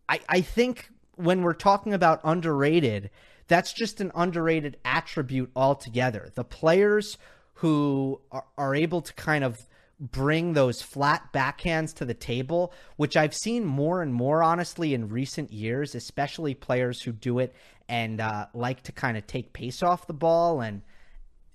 I, 0.08 0.20
I 0.28 0.40
think 0.40 0.88
when 1.16 1.42
we're 1.42 1.54
talking 1.54 1.94
about 1.94 2.20
underrated, 2.24 3.10
that's 3.48 3.72
just 3.72 4.00
an 4.00 4.12
underrated 4.14 4.76
attribute 4.84 5.50
altogether. 5.56 6.30
The 6.34 6.44
players 6.44 7.16
who 7.54 8.20
are, 8.30 8.44
are 8.58 8.74
able 8.74 9.00
to 9.02 9.14
kind 9.14 9.44
of 9.44 9.58
bring 9.98 10.52
those 10.52 10.82
flat 10.82 11.32
backhands 11.32 11.94
to 11.94 12.04
the 12.04 12.14
table, 12.14 12.72
which 12.96 13.16
I've 13.16 13.34
seen 13.34 13.64
more 13.64 14.02
and 14.02 14.12
more, 14.12 14.42
honestly, 14.42 14.92
in 14.92 15.08
recent 15.08 15.52
years, 15.52 15.94
especially 15.94 16.54
players 16.54 17.00
who 17.02 17.12
do 17.12 17.38
it 17.38 17.54
and 17.88 18.20
uh, 18.20 18.46
like 18.52 18.82
to 18.84 18.92
kind 18.92 19.16
of 19.16 19.26
take 19.26 19.52
pace 19.52 19.82
off 19.82 20.06
the 20.06 20.12
ball 20.12 20.60
and 20.60 20.82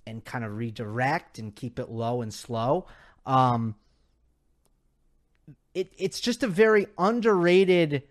and 0.08 0.26
kind 0.26 0.44
of 0.44 0.58
redirect 0.58 1.38
and 1.38 1.56
keep 1.56 1.78
it 1.78 1.90
low 1.90 2.24
and 2.24 2.34
slow. 2.34 2.88
Um, 3.28 3.76
it, 5.76 5.94
it's 5.98 6.20
just 6.20 6.42
a 6.42 6.48
very 6.48 6.88
underrated 6.98 8.04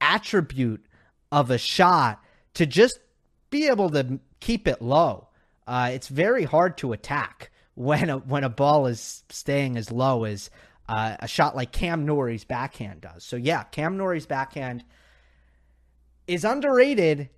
attribute 0.00 0.84
of 1.32 1.50
a 1.50 1.58
shot 1.58 2.22
to 2.54 2.66
just 2.66 2.98
be 3.50 3.68
able 3.68 3.90
to 3.90 4.18
keep 4.40 4.68
it 4.68 4.80
low. 4.82 5.28
Uh, 5.66 5.90
it's 5.92 6.08
very 6.08 6.44
hard 6.44 6.76
to 6.78 6.92
attack 6.92 7.50
when 7.74 8.10
a, 8.10 8.18
when 8.18 8.44
a 8.44 8.48
ball 8.48 8.86
is 8.86 9.24
staying 9.30 9.76
as 9.76 9.90
low 9.90 10.24
as 10.24 10.50
uh, 10.88 11.16
a 11.18 11.28
shot 11.28 11.56
like 11.56 11.72
Cam 11.72 12.06
Norrie's 12.06 12.44
backhand 12.44 13.00
does. 13.00 13.24
So 13.24 13.36
yeah, 13.36 13.64
Cam 13.64 13.96
Norrie's 13.96 14.26
backhand 14.26 14.84
is 16.26 16.44
underrated 16.44 17.30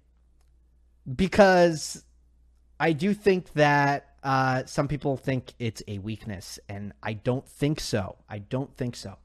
because 1.15 2.05
I 2.79 2.93
do 2.93 3.15
think 3.15 3.53
that 3.55 4.17
uh, 4.23 4.65
some 4.67 4.89
people 4.89 5.17
think 5.17 5.55
it's 5.59 5.83
a 5.87 5.99
weakness, 5.99 6.59
and 6.69 6.93
I 7.03 7.13
don't 7.13 7.47
think 7.49 7.79
so. 7.79 8.17
I 8.29 8.39
don't 8.39 8.77
think 8.77 8.97
so. 8.97 9.17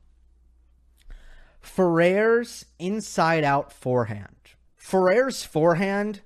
Ferrer's 1.62 2.65
inside 2.80 3.43
out 3.43 3.71
forehand. 3.71 4.36
Ferrer's 4.76 5.43
forehand 5.43 6.21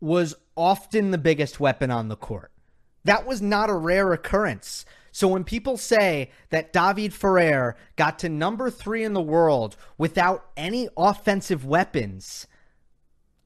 was 0.00 0.34
often 0.56 1.10
the 1.10 1.18
biggest 1.18 1.60
weapon 1.60 1.90
on 1.90 2.08
the 2.08 2.16
court. 2.16 2.52
That 3.04 3.26
was 3.26 3.40
not 3.40 3.70
a 3.70 3.74
rare 3.74 4.12
occurrence. 4.12 4.84
So 5.12 5.28
when 5.28 5.44
people 5.44 5.76
say 5.76 6.30
that 6.50 6.72
David 6.72 7.12
Ferrer 7.12 7.76
got 7.96 8.18
to 8.20 8.28
number 8.28 8.70
three 8.70 9.04
in 9.04 9.14
the 9.14 9.22
world 9.22 9.76
without 9.98 10.50
any 10.56 10.88
offensive 10.96 11.64
weapons, 11.64 12.46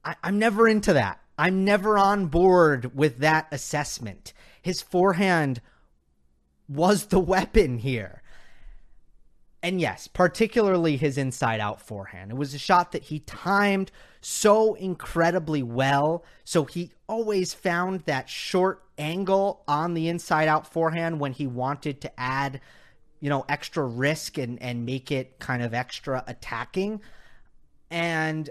I, 0.05 0.17
am 0.23 0.39
never 0.39 0.69
into 0.69 0.93
that. 0.93 1.21
I'm 1.39 1.65
never 1.65 1.99
on 1.99 2.27
board 2.27 2.95
with 2.95 3.19
that 3.19 3.49
assessment. 3.51 4.33
His 4.61 4.83
forehand 4.83 5.61
was 6.69 7.07
the 7.07 7.21
weapon 7.21 7.79
here. 7.79 8.23
And 9.65 9.81
yes, 9.81 10.09
particularly 10.09 10.99
his 10.99 11.17
inside 11.17 11.59
out 11.59 11.81
forehand. 11.81 12.31
It 12.31 12.37
was 12.37 12.53
a 12.53 12.59
shot 12.59 12.93
that 12.93 13.05
he 13.05 13.21
timed 13.21 13.91
so 14.21 14.75
incredibly 14.75 15.63
well. 15.63 16.23
So 16.45 16.67
he 16.67 16.93
always 17.09 17.55
found 17.55 18.01
that 18.01 18.29
short 18.29 18.83
angle 18.99 19.65
on 19.67 19.95
the 19.95 20.09
inside 20.09 20.49
out 20.49 20.71
forehand 20.71 21.19
when 21.19 21.33
he 21.33 21.47
wanted 21.47 22.03
to 22.03 22.21
add, 22.21 22.61
you 23.21 23.31
know, 23.31 23.47
extra 23.49 23.83
risk 23.87 24.37
and, 24.37 24.61
and 24.61 24.85
make 24.85 25.11
it 25.11 25.39
kind 25.39 25.63
of 25.63 25.73
extra 25.73 26.23
attacking. 26.27 27.01
And 27.91 28.51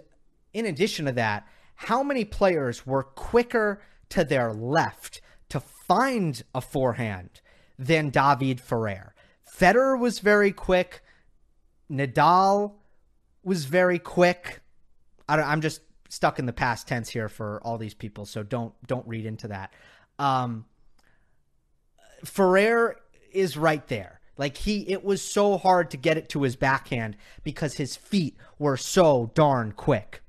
in 0.52 0.66
addition 0.66 1.06
to 1.06 1.12
that, 1.12 1.48
how 1.76 2.02
many 2.02 2.26
players 2.26 2.88
were 2.88 3.04
quicker 3.04 3.84
to 4.10 4.24
their 4.24 4.52
left 4.52 5.22
to 5.50 5.60
find 5.60 6.42
a 6.56 6.62
forehand 6.62 7.42
than 7.78 8.10
David 8.10 8.60
Ferrer? 8.60 9.14
Federer 9.48 10.00
was 10.00 10.18
very 10.18 10.52
quick. 10.52 11.03
Nadal 11.92 12.74
was 13.44 13.66
very 13.66 14.00
quick. 14.00 14.62
I 15.28 15.54
am 15.54 15.62
just 15.62 15.82
stuck 16.10 16.40
in 16.40 16.46
the 16.46 16.54
past 16.54 16.88
tense 16.88 17.10
here 17.10 17.30
for 17.30 17.62
all 17.64 17.78
these 17.78 17.94
people, 17.94 18.26
so 18.26 18.44
don't 18.44 18.74
don't 18.88 19.08
read 19.08 19.26
into 19.26 19.48
that. 19.50 19.74
Um, 20.20 20.66
Ferrer 22.24 22.98
is 23.32 23.58
right 23.58 23.86
there. 23.88 24.20
Like 24.38 24.58
he, 24.58 24.90
it 24.90 25.04
was 25.04 25.22
so 25.22 25.58
hard 25.58 25.92
to 25.92 25.98
get 25.98 26.18
it 26.18 26.30
to 26.30 26.42
his 26.42 26.56
backhand 26.56 27.18
because 27.44 27.76
his 27.76 27.96
feet 27.96 28.36
were 28.58 28.78
so 28.78 29.32
darn 29.36 29.74
quick. 29.74 30.24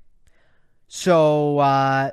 So 0.87 1.57
uh, 1.59 2.11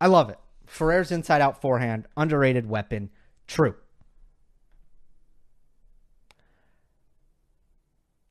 I 0.00 0.06
love 0.06 0.28
it. 0.28 0.38
Ferrer's 0.66 1.10
inside 1.10 1.40
out 1.40 1.62
forehand, 1.62 2.06
underrated 2.16 2.68
weapon. 2.68 3.10
True. 3.46 3.76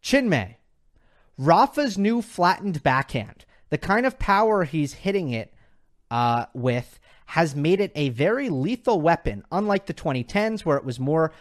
Chinmay. 0.07 0.55
Rafa's 1.37 1.97
new 1.97 2.21
flattened 2.21 2.81
backhand, 2.81 3.43
the 3.69 3.77
kind 3.77 4.05
of 4.05 4.17
power 4.17 4.63
he's 4.63 4.93
hitting 4.93 5.31
it 5.31 5.53
uh, 6.09 6.45
with, 6.53 6.97
has 7.25 7.57
made 7.57 7.81
it 7.81 7.91
a 7.93 8.07
very 8.07 8.47
lethal 8.47 9.01
weapon, 9.01 9.43
unlike 9.51 9.85
the 9.85 9.93
2010s, 9.93 10.61
where 10.61 10.77
it 10.77 10.85
was 10.85 10.97
more 10.97 11.33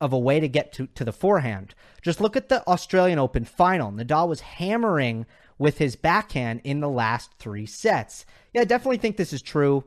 of 0.00 0.12
a 0.12 0.18
way 0.18 0.38
to 0.38 0.46
get 0.46 0.72
to, 0.74 0.86
to 0.94 1.04
the 1.04 1.12
forehand. 1.12 1.74
Just 2.00 2.20
look 2.20 2.36
at 2.36 2.48
the 2.48 2.64
Australian 2.68 3.18
Open 3.18 3.44
final. 3.44 3.90
Nadal 3.90 4.28
was 4.28 4.40
hammering 4.40 5.26
with 5.58 5.78
his 5.78 5.96
backhand 5.96 6.60
in 6.62 6.78
the 6.78 6.88
last 6.88 7.32
three 7.40 7.66
sets. 7.66 8.24
Yeah, 8.54 8.60
I 8.60 8.66
definitely 8.66 8.98
think 8.98 9.16
this 9.16 9.32
is 9.32 9.42
true. 9.42 9.82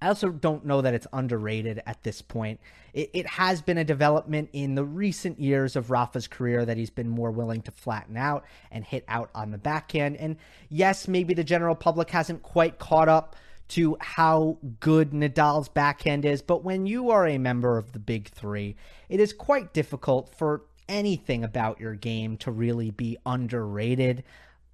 I 0.00 0.08
also 0.08 0.30
don't 0.30 0.64
know 0.64 0.80
that 0.80 0.94
it's 0.94 1.06
underrated 1.12 1.82
at 1.86 2.02
this 2.02 2.22
point. 2.22 2.60
It, 2.94 3.10
it, 3.12 3.26
has 3.26 3.60
been 3.60 3.78
a 3.78 3.84
development 3.84 4.48
in 4.52 4.74
the 4.74 4.84
recent 4.84 5.38
years 5.38 5.76
of 5.76 5.90
Rafa's 5.90 6.26
career 6.26 6.64
that 6.64 6.76
he's 6.76 6.90
been 6.90 7.08
more 7.08 7.30
willing 7.30 7.62
to 7.62 7.70
flatten 7.70 8.16
out 8.16 8.44
and 8.70 8.84
hit 8.84 9.04
out 9.08 9.30
on 9.34 9.50
the 9.50 9.58
backhand. 9.58 10.16
And 10.16 10.36
yes, 10.68 11.06
maybe 11.06 11.34
the 11.34 11.44
general 11.44 11.74
public 11.74 12.10
hasn't 12.10 12.42
quite 12.42 12.78
caught 12.78 13.08
up 13.08 13.36
to 13.68 13.96
how 14.00 14.58
good 14.80 15.12
Nadal's 15.12 15.68
backhand 15.68 16.24
is, 16.24 16.42
but 16.42 16.64
when 16.64 16.86
you 16.86 17.10
are 17.10 17.26
a 17.26 17.38
member 17.38 17.78
of 17.78 17.92
the 17.92 18.00
big 18.00 18.28
three, 18.28 18.74
it 19.08 19.20
is 19.20 19.32
quite 19.32 19.72
difficult 19.72 20.34
for 20.34 20.62
anything 20.88 21.44
about 21.44 21.78
your 21.78 21.94
game 21.94 22.36
to 22.38 22.50
really 22.50 22.90
be 22.90 23.16
underrated. 23.24 24.24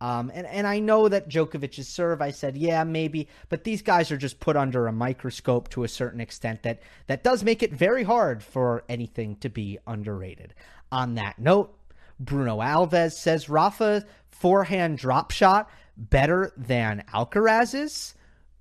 Um, 0.01 0.31
and, 0.35 0.47
and 0.47 0.67
I 0.67 0.79
know 0.79 1.09
that 1.09 1.29
Djokovic's 1.29 1.89
serve, 1.89 2.21
I 2.21 2.31
said, 2.31 2.57
yeah, 2.57 2.85
maybe, 2.85 3.29
but 3.49 3.65
these 3.65 3.81
guys 3.81 4.11
are 4.11 4.17
just 4.19 4.41
put 4.41 4.57
under 4.57 4.87
a 4.87 4.93
microscope 4.93 5.69
to 5.71 5.85
a 5.85 5.89
certain 5.89 6.21
extent 6.21 6.63
that, 6.65 6.81
that 7.07 7.25
does 7.25 7.43
make 7.43 7.63
it 7.63 7.73
very 7.73 8.03
hard 8.03 8.43
for 8.43 8.85
anything 8.89 9.37
to 9.37 9.49
be 9.49 9.79
underrated. 9.87 10.55
On 10.93 11.15
that 11.15 11.39
note, 11.39 11.75
Bruno 12.21 12.59
Alves 12.59 13.13
says 13.13 13.49
Rafa 13.49 14.05
forehand 14.29 14.99
drop 14.99 15.31
shot 15.31 15.71
better 15.97 16.53
than 16.57 17.03
Alcaraz's. 17.15 18.15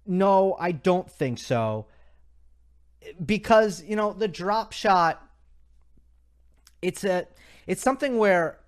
No, 0.05 0.55
I 0.57 0.71
don't 0.71 1.11
think 1.11 1.39
so. 1.39 1.87
Because, 3.23 3.83
you 3.83 3.97
know, 3.97 4.13
the 4.13 4.27
drop 4.27 4.71
shot 4.71 5.21
it's 6.85 7.03
a 7.03 7.27
it's 7.67 7.81
something 7.81 8.17
where 8.17 8.59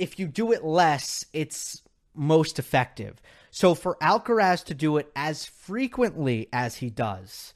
if 0.00 0.18
you 0.18 0.26
do 0.26 0.50
it 0.50 0.64
less, 0.64 1.26
it's 1.34 1.82
most 2.14 2.58
effective. 2.58 3.20
So 3.50 3.74
for 3.74 3.98
Alcaraz 4.00 4.64
to 4.64 4.74
do 4.74 4.96
it 4.96 5.12
as 5.14 5.44
frequently 5.44 6.48
as 6.52 6.76
he 6.76 6.88
does, 6.88 7.52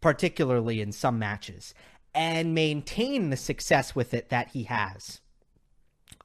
particularly 0.00 0.80
in 0.80 0.92
some 0.92 1.18
matches, 1.18 1.74
and 2.14 2.54
maintain 2.54 3.28
the 3.28 3.36
success 3.36 3.94
with 3.94 4.14
it 4.14 4.30
that 4.30 4.48
he 4.48 4.64
has 4.64 5.20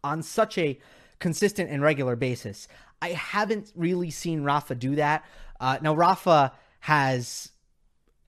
on 0.01 0.23
such 0.23 0.57
a 0.57 0.79
consistent 1.19 1.69
and 1.69 1.81
regular 1.81 2.15
basis, 2.15 2.69
I 3.01 3.09
haven't 3.09 3.73
really 3.75 4.11
seen 4.11 4.43
Rafa 4.43 4.75
do 4.75 4.95
that. 4.95 5.25
Uh, 5.59 5.77
now, 5.81 5.93
Rafa 5.93 6.53
has 6.81 7.51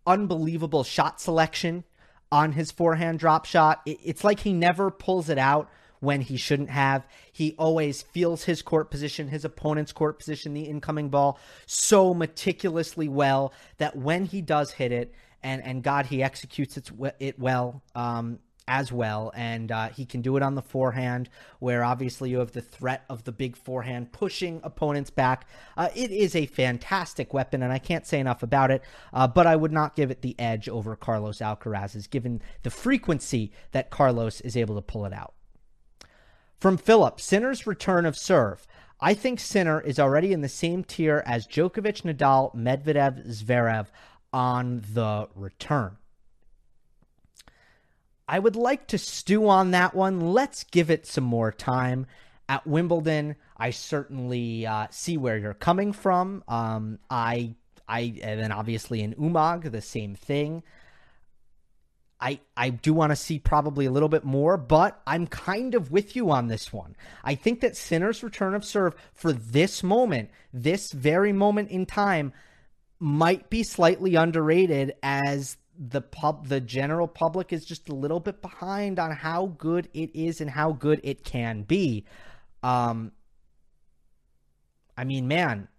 unbelievable 0.06 0.84
shot 0.84 1.22
selection 1.22 1.86
on 2.30 2.52
his 2.52 2.72
forehand 2.72 3.20
drop 3.20 3.46
shot. 3.46 3.82
It's 3.86 4.26
like 4.26 4.42
he 4.42 4.52
never 4.52 4.92
pulls 4.92 5.30
it 5.30 5.38
out 5.38 5.70
when 6.00 6.22
he 6.22 6.38
shouldn't 6.38 6.70
have. 6.70 7.06
He 7.32 7.56
always 7.58 8.02
feels 8.02 8.44
his 8.44 8.62
court 8.62 8.92
position, 8.92 9.28
his 9.28 9.46
opponent's 9.46 9.92
court 9.92 10.20
position, 10.20 10.54
the 10.54 10.64
incoming 10.64 11.10
ball 11.10 11.40
so 11.66 12.14
meticulously 12.14 13.08
well 13.08 13.54
that 13.78 13.96
when 13.96 14.26
he 14.26 14.42
does 14.42 14.72
hit 14.72 14.92
it, 14.92 15.14
and 15.42 15.64
and 15.64 15.84
God, 15.84 16.08
he 16.08 16.22
executes 16.22 16.78
it, 16.78 16.92
it 17.20 17.40
well. 17.40 17.82
Um, 17.96 18.40
as 18.70 18.92
well, 18.92 19.32
and 19.36 19.72
uh, 19.72 19.90
he 19.90 20.06
can 20.06 20.22
do 20.22 20.38
it 20.38 20.44
on 20.44 20.54
the 20.54 20.62
forehand, 20.62 21.28
where 21.58 21.84
obviously 21.84 22.30
you 22.30 22.38
have 22.38 22.52
the 22.52 22.62
threat 22.62 23.04
of 23.10 23.24
the 23.24 23.32
big 23.32 23.58
forehand 23.58 24.12
pushing 24.12 24.62
opponents 24.64 25.10
back. 25.10 25.48
Uh, 25.76 25.90
it 25.96 26.12
is 26.12 26.36
a 26.36 26.46
fantastic 26.46 27.34
weapon, 27.34 27.64
and 27.64 27.74
I 27.74 27.80
can't 27.80 28.06
say 28.06 28.20
enough 28.20 28.44
about 28.44 28.70
it. 28.70 28.84
Uh, 29.12 29.28
but 29.28 29.48
I 29.48 29.56
would 29.56 29.72
not 29.72 29.96
give 29.96 30.12
it 30.12 30.22
the 30.22 30.36
edge 30.40 30.70
over 30.70 30.96
Carlos 30.96 31.40
Alcaraz's, 31.40 32.06
given 32.06 32.44
the 32.62 32.70
frequency 32.70 33.52
that 33.72 33.90
Carlos 33.90 34.40
is 34.42 34.56
able 34.56 34.76
to 34.76 34.84
pull 34.84 35.08
it 35.08 35.14
out. 35.14 35.34
From 36.60 36.78
Philip, 36.78 37.22
Sinner's 37.22 37.66
return 37.66 38.06
of 38.06 38.18
serve. 38.18 38.68
I 39.00 39.14
think 39.14 39.40
Sinner 39.40 39.80
is 39.80 39.98
already 39.98 40.34
in 40.34 40.42
the 40.42 40.50
same 40.50 40.84
tier 40.84 41.24
as 41.26 41.48
Djokovic, 41.48 42.02
Nadal, 42.02 42.54
Medvedev, 42.54 43.26
Zverev 43.28 43.88
on 44.34 44.84
the 44.94 45.30
return. 45.36 45.98
I 48.28 48.40
would 48.40 48.58
like 48.58 48.88
to 48.88 48.98
stew 48.98 49.48
on 49.48 49.72
that 49.72 49.96
one. 49.96 50.34
Let's 50.34 50.66
give 50.66 50.92
it 50.92 51.08
some 51.08 51.24
more 51.24 51.52
time. 51.52 52.06
At 52.50 52.68
Wimbledon, 52.68 53.38
I 53.56 53.72
certainly 53.72 54.68
uh, 54.68 54.88
see 54.92 55.18
where 55.18 55.38
you're 55.38 55.54
coming 55.54 55.94
from. 55.94 56.44
Um, 56.48 57.00
I, 57.10 57.56
I, 57.88 58.20
and 58.22 58.40
then 58.40 58.52
obviously 58.52 59.02
in 59.02 59.16
Umag, 59.16 59.72
the 59.72 59.82
same 59.82 60.14
thing. 60.14 60.64
I 62.22 62.40
I 62.58 62.70
do 62.70 62.94
want 62.94 63.12
to 63.12 63.16
see 63.16 63.40
probably 63.40 63.86
a 63.86 63.92
little 63.92 64.10
bit 64.10 64.26
more, 64.26 64.58
but 64.58 65.02
I'm 65.08 65.28
kind 65.28 65.74
of 65.74 65.92
with 65.92 66.16
you 66.16 66.32
on 66.32 66.48
this 66.48 66.74
one. 66.74 66.96
I 67.24 67.36
think 67.36 67.62
that 67.62 67.78
Sinner's 67.78 68.24
return 68.24 68.54
of 68.56 68.66
serve 68.66 68.96
for 69.14 69.32
this 69.32 69.84
moment, 69.84 70.30
this 70.54 70.92
very 70.92 71.32
moment 71.32 71.70
in 71.70 71.86
time, 71.86 72.34
might 73.00 73.50
be 73.50 73.64
slightly 73.64 74.16
underrated 74.16 74.94
as 75.02 75.58
the 75.78 76.02
pub 76.02 76.48
the 76.48 76.60
general 76.60 77.08
public 77.08 77.54
is 77.54 77.64
just 77.64 77.88
a 77.88 77.96
little 77.96 78.20
bit 78.20 78.42
behind 78.42 79.00
on 79.00 79.12
how 79.12 79.46
good 79.58 79.88
it 79.94 80.14
is 80.14 80.42
and 80.42 80.50
how 80.50 80.74
good 80.74 81.00
it 81.04 81.24
can 81.24 81.64
be. 81.64 82.06
Um 82.62 83.14
I 84.98 85.06
mean, 85.06 85.30
man, 85.30 85.70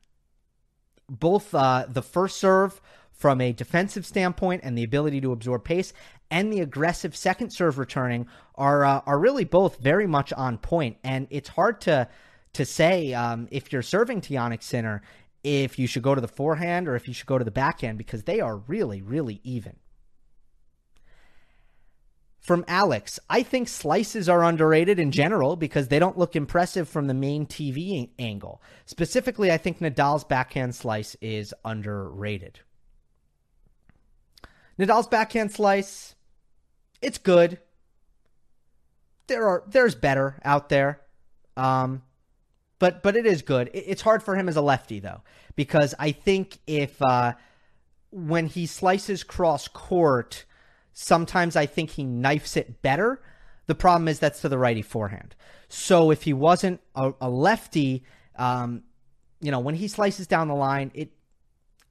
both 1.11 1.55
uh 1.55 1.85
the 1.87 2.01
first 2.03 2.39
serve 2.39 2.81
from 3.21 3.39
a 3.43 3.53
defensive 3.53 4.07
standpoint 4.07 4.63
and 4.65 4.79
the 4.79 4.83
ability 4.83 5.21
to 5.21 5.31
absorb 5.31 5.63
pace 5.63 5.93
and 6.31 6.51
the 6.51 6.61
aggressive 6.61 7.15
second 7.15 7.51
serve 7.51 7.77
returning 7.77 8.27
are 8.55 8.83
uh, 8.83 9.03
are 9.05 9.19
really 9.19 9.45
both 9.45 9.77
very 9.77 10.07
much 10.07 10.33
on 10.33 10.57
point. 10.57 10.97
And 11.05 11.27
it's 11.29 11.51
hard 11.51 11.83
to 11.83 12.09
to 12.55 12.65
say 12.65 13.13
um, 13.13 13.47
if 13.51 13.73
you're 13.73 13.83
serving 13.83 14.23
Jannik 14.23 14.63
Sinner 14.63 15.03
if 15.45 15.79
you 15.79 15.87
should 15.87 16.03
go 16.03 16.15
to 16.15 16.21
the 16.21 16.29
forehand 16.29 16.89
or 16.89 16.97
if 16.97 17.09
you 17.09 17.15
should 17.15 17.27
go 17.27 17.37
to 17.37 17.45
the 17.45 17.51
backhand 17.51 17.99
because 17.99 18.23
they 18.23 18.41
are 18.41 18.57
really 18.57 19.03
really 19.03 19.43
even. 19.45 19.77
From 22.39 22.65
Alex, 22.67 23.21
I 23.29 23.43
think 23.43 23.69
slices 23.69 24.31
are 24.31 24.43
underrated 24.43 24.99
in 24.99 25.11
general 25.13 25.57
because 25.57 25.89
they 25.89 25.99
don't 25.99 26.17
look 26.17 26.35
impressive 26.35 26.89
from 26.89 27.07
the 27.07 27.13
main 27.13 27.45
TV 27.45 28.09
angle. 28.19 28.63
Specifically, 28.87 29.53
I 29.53 29.59
think 29.59 29.79
Nadal's 29.79 30.25
backhand 30.25 30.75
slice 30.75 31.17
is 31.21 31.53
underrated. 31.67 32.61
Nadal's 34.79 35.07
backhand 35.07 35.53
slice, 35.53 36.15
it's 37.03 37.19
good. 37.19 37.59
There 39.27 39.47
are 39.47 39.63
there's 39.67 39.95
better 39.95 40.41
out 40.45 40.69
there. 40.69 41.01
Um, 41.57 42.03
but 42.79 43.03
but 43.03 43.17
it 43.17 43.27
is 43.27 43.43
good. 43.43 43.71
It's 43.73 44.03
hard 44.03 44.23
for 44.23 44.37
him 44.37 44.49
as 44.49 44.57
a 44.57 44.63
lefty 44.63 45.01
though 45.01 45.23
because 45.55 45.95
I 45.99 46.13
think 46.13 46.59
if 46.67 47.01
uh, 47.03 47.35
when 48.11 48.47
he 48.47 48.67
slices 48.67 49.23
cross 49.23 49.69
court, 49.69 50.47
Sometimes 50.93 51.57
I 51.57 51.67
think 51.67 51.91
he 51.91 52.05
knifes 52.05 52.57
it 52.57 52.83
better. 52.83 53.23
The 53.67 53.75
problem 53.75 54.07
is 54.09 54.19
that's 54.19 54.43
to 54.43 54.49
the 54.49 54.59
righty 54.59 54.83
forehand. 54.83 55.35
So 55.69 56.11
if 56.11 56.25
he 56.25 56.33
wasn't 56.33 56.81
a, 56.95 57.13
a 57.21 57.31
lefty, 57.31 58.05
um, 58.37 58.83
you 59.41 59.51
know, 59.51 59.61
when 59.61 59.77
he 59.77 59.89
slices 59.89 60.27
down 60.27 60.49
the 60.49 60.55
line, 60.55 60.91
it 60.95 61.13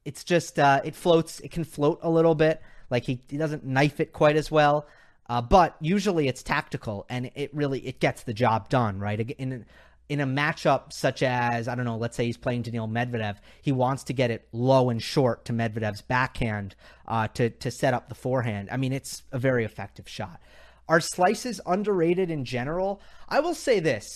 it's 0.04 0.24
just 0.24 0.58
uh, 0.58 0.80
it 0.84 0.94
floats. 0.94 1.40
It 1.40 1.50
can 1.50 1.64
float 1.64 2.00
a 2.02 2.10
little 2.10 2.34
bit. 2.34 2.62
Like 2.90 3.04
he, 3.04 3.20
he 3.28 3.36
doesn't 3.36 3.64
knife 3.64 4.00
it 4.00 4.12
quite 4.12 4.36
as 4.36 4.50
well. 4.50 4.86
Uh, 5.28 5.40
but 5.40 5.76
usually 5.80 6.26
it's 6.26 6.42
tactical 6.42 7.06
and 7.08 7.30
it 7.36 7.54
really 7.54 7.86
it 7.86 8.00
gets 8.00 8.24
the 8.24 8.34
job 8.34 8.68
done 8.68 8.98
right 8.98 9.20
in 9.38 9.64
in 10.08 10.20
a 10.20 10.26
matchup 10.26 10.92
such 10.92 11.22
as 11.22 11.68
I 11.68 11.76
don't 11.76 11.84
know, 11.84 11.96
let's 11.96 12.16
say 12.16 12.26
he's 12.26 12.36
playing 12.36 12.62
Daniil 12.62 12.88
Medvedev, 12.88 13.36
he 13.62 13.70
wants 13.70 14.02
to 14.04 14.12
get 14.12 14.32
it 14.32 14.48
low 14.50 14.90
and 14.90 15.00
short 15.00 15.44
to 15.44 15.52
Medvedev's 15.52 16.02
backhand 16.02 16.74
uh, 17.06 17.28
to 17.28 17.48
to 17.48 17.70
set 17.70 17.94
up 17.94 18.08
the 18.08 18.16
forehand. 18.16 18.68
I 18.72 18.76
mean, 18.76 18.92
it's 18.92 19.22
a 19.30 19.38
very 19.38 19.64
effective 19.64 20.08
shot. 20.08 20.40
Are 20.88 21.00
slices 21.00 21.60
underrated 21.64 22.28
in 22.28 22.44
general? 22.44 23.00
I 23.28 23.38
will 23.38 23.54
say 23.54 23.78
this: 23.78 24.08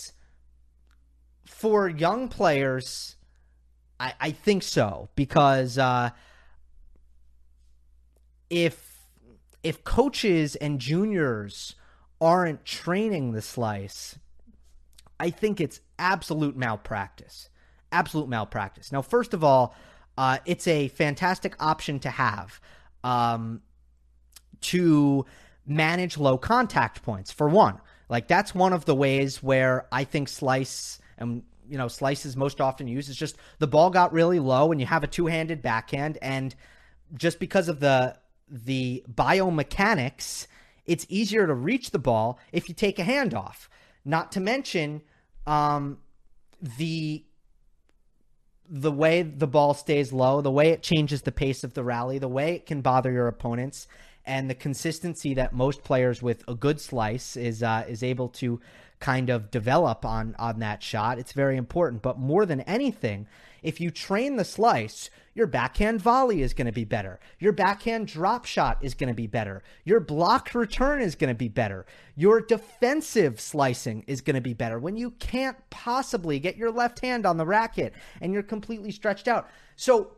for 1.45 1.87
young 1.87 2.27
players, 2.27 3.14
I, 3.99 4.13
I 4.19 4.31
think 4.31 4.63
so 4.63 5.09
because 5.15 5.77
uh, 5.77 6.11
if 8.49 9.01
if 9.63 9.83
coaches 9.83 10.55
and 10.55 10.79
juniors 10.79 11.75
aren't 12.21 12.65
training 12.65 13.33
the 13.33 13.41
slice 13.41 14.17
I 15.19 15.29
think 15.29 15.61
it's 15.61 15.81
absolute 15.97 16.55
malpractice. 16.55 17.49
Absolute 17.91 18.27
malpractice. 18.27 18.91
Now, 18.91 19.01
first 19.01 19.33
of 19.33 19.43
all, 19.43 19.75
uh, 20.17 20.39
it's 20.45 20.67
a 20.67 20.89
fantastic 20.89 21.55
option 21.59 21.99
to 21.99 22.09
have 22.09 22.59
um, 23.03 23.61
to 24.61 25.25
manage 25.65 26.17
low 26.17 26.37
contact 26.37 27.03
points, 27.03 27.31
for 27.31 27.47
one. 27.47 27.79
Like, 28.09 28.27
that's 28.27 28.53
one 28.53 28.73
of 28.73 28.85
the 28.85 28.95
ways 28.95 29.41
where 29.41 29.87
I 29.91 30.03
think 30.03 30.27
Slice 30.27 30.99
and 31.17 31.43
you 31.69 31.77
know, 31.77 31.87
slices 31.87 32.35
most 32.35 32.61
often 32.61 32.87
used 32.87 33.09
is 33.09 33.15
just 33.15 33.37
the 33.59 33.67
ball 33.67 33.89
got 33.89 34.13
really 34.13 34.39
low 34.39 34.71
and 34.71 34.79
you 34.79 34.87
have 34.87 35.03
a 35.03 35.07
two-handed 35.07 35.61
backhand 35.61 36.17
and 36.21 36.55
just 37.13 37.39
because 37.39 37.69
of 37.69 37.79
the 37.79 38.17
the 38.49 39.03
biomechanics, 39.11 40.47
it's 40.85 41.05
easier 41.09 41.47
to 41.47 41.53
reach 41.53 41.91
the 41.91 41.99
ball 41.99 42.39
if 42.51 42.69
you 42.69 42.75
take 42.75 42.99
a 42.99 43.03
hand 43.03 43.33
off. 43.33 43.69
Not 44.03 44.31
to 44.33 44.39
mention 44.39 45.01
um, 45.47 45.97
the 46.61 47.25
the 48.67 48.91
way 48.91 49.21
the 49.21 49.47
ball 49.47 49.75
stays 49.75 50.11
low, 50.11 50.41
the 50.41 50.51
way 50.51 50.69
it 50.69 50.81
changes 50.81 51.21
the 51.21 51.31
pace 51.31 51.63
of 51.63 51.75
the 51.75 51.83
rally, 51.83 52.17
the 52.17 52.27
way 52.27 52.55
it 52.55 52.65
can 52.65 52.81
bother 52.81 53.11
your 53.11 53.27
opponents, 53.27 53.87
and 54.25 54.49
the 54.49 54.55
consistency 54.55 55.33
that 55.35 55.53
most 55.53 55.83
players 55.83 56.21
with 56.21 56.43
a 56.47 56.55
good 56.55 56.79
slice 56.79 57.35
is 57.35 57.63
uh, 57.63 57.85
is 57.87 58.03
able 58.03 58.29
to 58.29 58.59
kind 58.99 59.29
of 59.29 59.51
develop 59.51 60.05
on 60.05 60.35
on 60.39 60.59
that 60.59 60.81
shot. 60.81 61.19
It's 61.19 61.33
very 61.33 61.57
important. 61.57 62.01
But 62.01 62.17
more 62.17 62.45
than 62.45 62.61
anything, 62.61 63.27
if 63.61 63.81
you 63.81 63.91
train 63.91 64.35
the 64.35 64.45
slice, 64.45 65.09
your 65.33 65.47
backhand 65.47 65.99
volley 65.99 66.41
is 66.41 66.53
going 66.53 66.67
to 66.67 66.71
be 66.71 66.85
better. 66.85 67.19
Your 67.39 67.51
backhand 67.51 68.07
drop 68.07 68.45
shot 68.45 68.77
is 68.81 68.93
going 68.93 69.09
to 69.09 69.15
be 69.15 69.27
better. 69.27 69.63
Your 69.83 69.99
block 69.99 70.55
return 70.55 71.01
is 71.01 71.15
going 71.15 71.29
to 71.29 71.37
be 71.37 71.49
better. 71.49 71.85
Your 72.15 72.39
defensive 72.39 73.41
slicing 73.41 74.03
is 74.07 74.21
going 74.21 74.35
to 74.35 74.41
be 74.41 74.53
better 74.53 74.79
when 74.79 74.95
you 74.95 75.11
can't 75.11 75.57
possibly 75.69 76.39
get 76.39 76.55
your 76.55 76.71
left 76.71 76.99
hand 76.99 77.25
on 77.25 77.37
the 77.37 77.45
racket 77.45 77.93
and 78.21 78.31
you're 78.31 78.43
completely 78.43 78.91
stretched 78.91 79.27
out. 79.27 79.49
So 79.75 80.11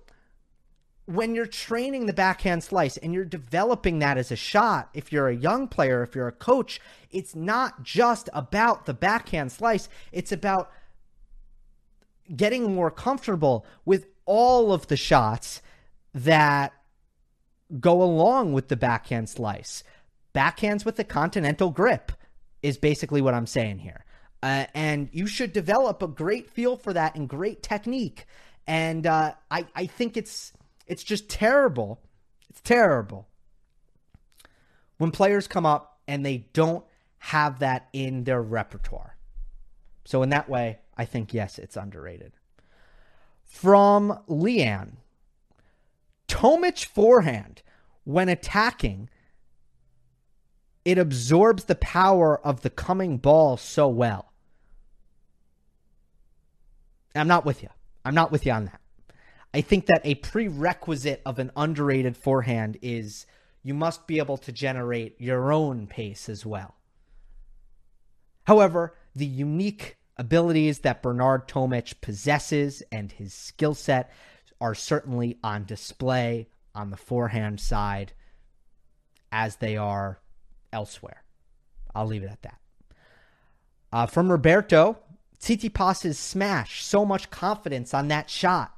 when 1.07 1.33
you're 1.33 1.45
training 1.45 2.05
the 2.05 2.13
backhand 2.13 2.61
slice 2.63 2.97
and 2.97 3.13
you're 3.13 3.23
developing 3.25 3.99
that 3.99 4.17
as 4.17 4.29
a 4.29 4.35
shot, 4.35 4.89
if 4.93 5.11
you're 5.11 5.29
a 5.29 5.35
young 5.35 5.67
player, 5.69 6.03
if 6.03 6.13
you're 6.13 6.27
a 6.27 6.33
coach, 6.33 6.81
it's 7.11 7.33
not 7.33 7.81
just 7.81 8.29
about 8.33 8.85
the 8.85 8.93
backhand 8.93 9.53
slice, 9.53 9.87
it's 10.11 10.33
about 10.33 10.69
getting 12.35 12.75
more 12.75 12.91
comfortable 12.91 13.65
with 13.85 14.07
all 14.25 14.73
of 14.73 14.87
the 14.87 14.97
shots 14.97 15.61
that 16.13 16.73
go 17.79 18.03
along 18.03 18.51
with 18.51 18.67
the 18.67 18.75
backhand 18.75 19.29
slice. 19.29 19.85
Backhands 20.35 20.83
with 20.83 20.97
the 20.97 21.05
continental 21.05 21.69
grip 21.69 22.11
is 22.61 22.77
basically 22.77 23.21
what 23.21 23.33
I'm 23.33 23.47
saying 23.47 23.79
here. 23.79 24.03
Uh, 24.43 24.65
and 24.73 25.07
you 25.13 25.25
should 25.25 25.53
develop 25.53 26.03
a 26.03 26.07
great 26.07 26.49
feel 26.49 26.75
for 26.75 26.91
that 26.91 27.15
and 27.15 27.29
great 27.29 27.63
technique. 27.63 28.25
And 28.67 29.07
uh, 29.07 29.35
I, 29.49 29.65
I 29.73 29.85
think 29.85 30.17
it's 30.17 30.51
it's 30.87 31.03
just 31.03 31.29
terrible. 31.29 32.01
It's 32.49 32.61
terrible 32.61 33.27
when 34.97 35.11
players 35.11 35.47
come 35.47 35.65
up 35.65 35.99
and 36.07 36.25
they 36.25 36.47
don't 36.53 36.83
have 37.19 37.59
that 37.59 37.89
in 37.93 38.23
their 38.23 38.41
repertoire. 38.41 39.15
So 40.05 40.23
in 40.23 40.29
that 40.29 40.49
way, 40.49 40.79
I 40.97 41.05
think 41.05 41.33
yes, 41.33 41.59
it's 41.59 41.75
underrated. 41.75 42.33
From 43.43 44.19
Leanne, 44.27 44.97
Tomic 46.27 46.85
forehand 46.85 47.61
when 48.03 48.29
attacking, 48.29 49.09
it 50.85 50.97
absorbs 50.97 51.65
the 51.65 51.75
power 51.75 52.39
of 52.45 52.61
the 52.61 52.69
coming 52.69 53.17
ball 53.17 53.57
so 53.57 53.87
well. 53.87 54.31
I'm 57.13 57.27
not 57.27 57.45
with 57.45 57.61
you. 57.63 57.69
I'm 58.05 58.15
not 58.15 58.31
with 58.31 58.45
you 58.45 58.51
on 58.53 58.65
that. 58.65 58.79
I 59.57 59.61
think 59.61 59.87
that 59.87 60.01
a 60.03 60.13
prerequisite 60.13 61.23
of 61.25 61.39
an 61.39 61.49
underrated 61.57 62.15
forehand 62.15 62.77
is 62.83 63.25
you 63.63 63.73
must 63.73 64.05
be 64.05 64.19
able 64.19 64.37
to 64.37 64.51
generate 64.51 65.19
your 65.19 65.51
own 65.51 65.87
pace 65.87 66.29
as 66.29 66.45
well. 66.45 66.75
However, 68.43 68.93
the 69.15 69.25
unique 69.25 69.97
abilities 70.15 70.79
that 70.81 71.01
Bernard 71.01 71.47
Tomic 71.47 71.99
possesses 72.01 72.83
and 72.91 73.11
his 73.11 73.33
skill 73.33 73.73
set 73.73 74.11
are 74.61 74.75
certainly 74.75 75.39
on 75.43 75.65
display 75.65 76.49
on 76.75 76.91
the 76.91 76.95
forehand 76.95 77.59
side 77.59 78.13
as 79.31 79.55
they 79.55 79.75
are 79.75 80.19
elsewhere. 80.71 81.23
I'll 81.95 82.05
leave 82.05 82.21
it 82.21 82.29
at 82.29 82.43
that. 82.43 82.59
Uh, 83.91 84.05
from 84.05 84.29
Roberto, 84.31 84.99
Tsitsipas's 85.39 86.19
smash, 86.19 86.85
so 86.85 87.03
much 87.03 87.31
confidence 87.31 87.95
on 87.95 88.07
that 88.09 88.29
shot. 88.29 88.76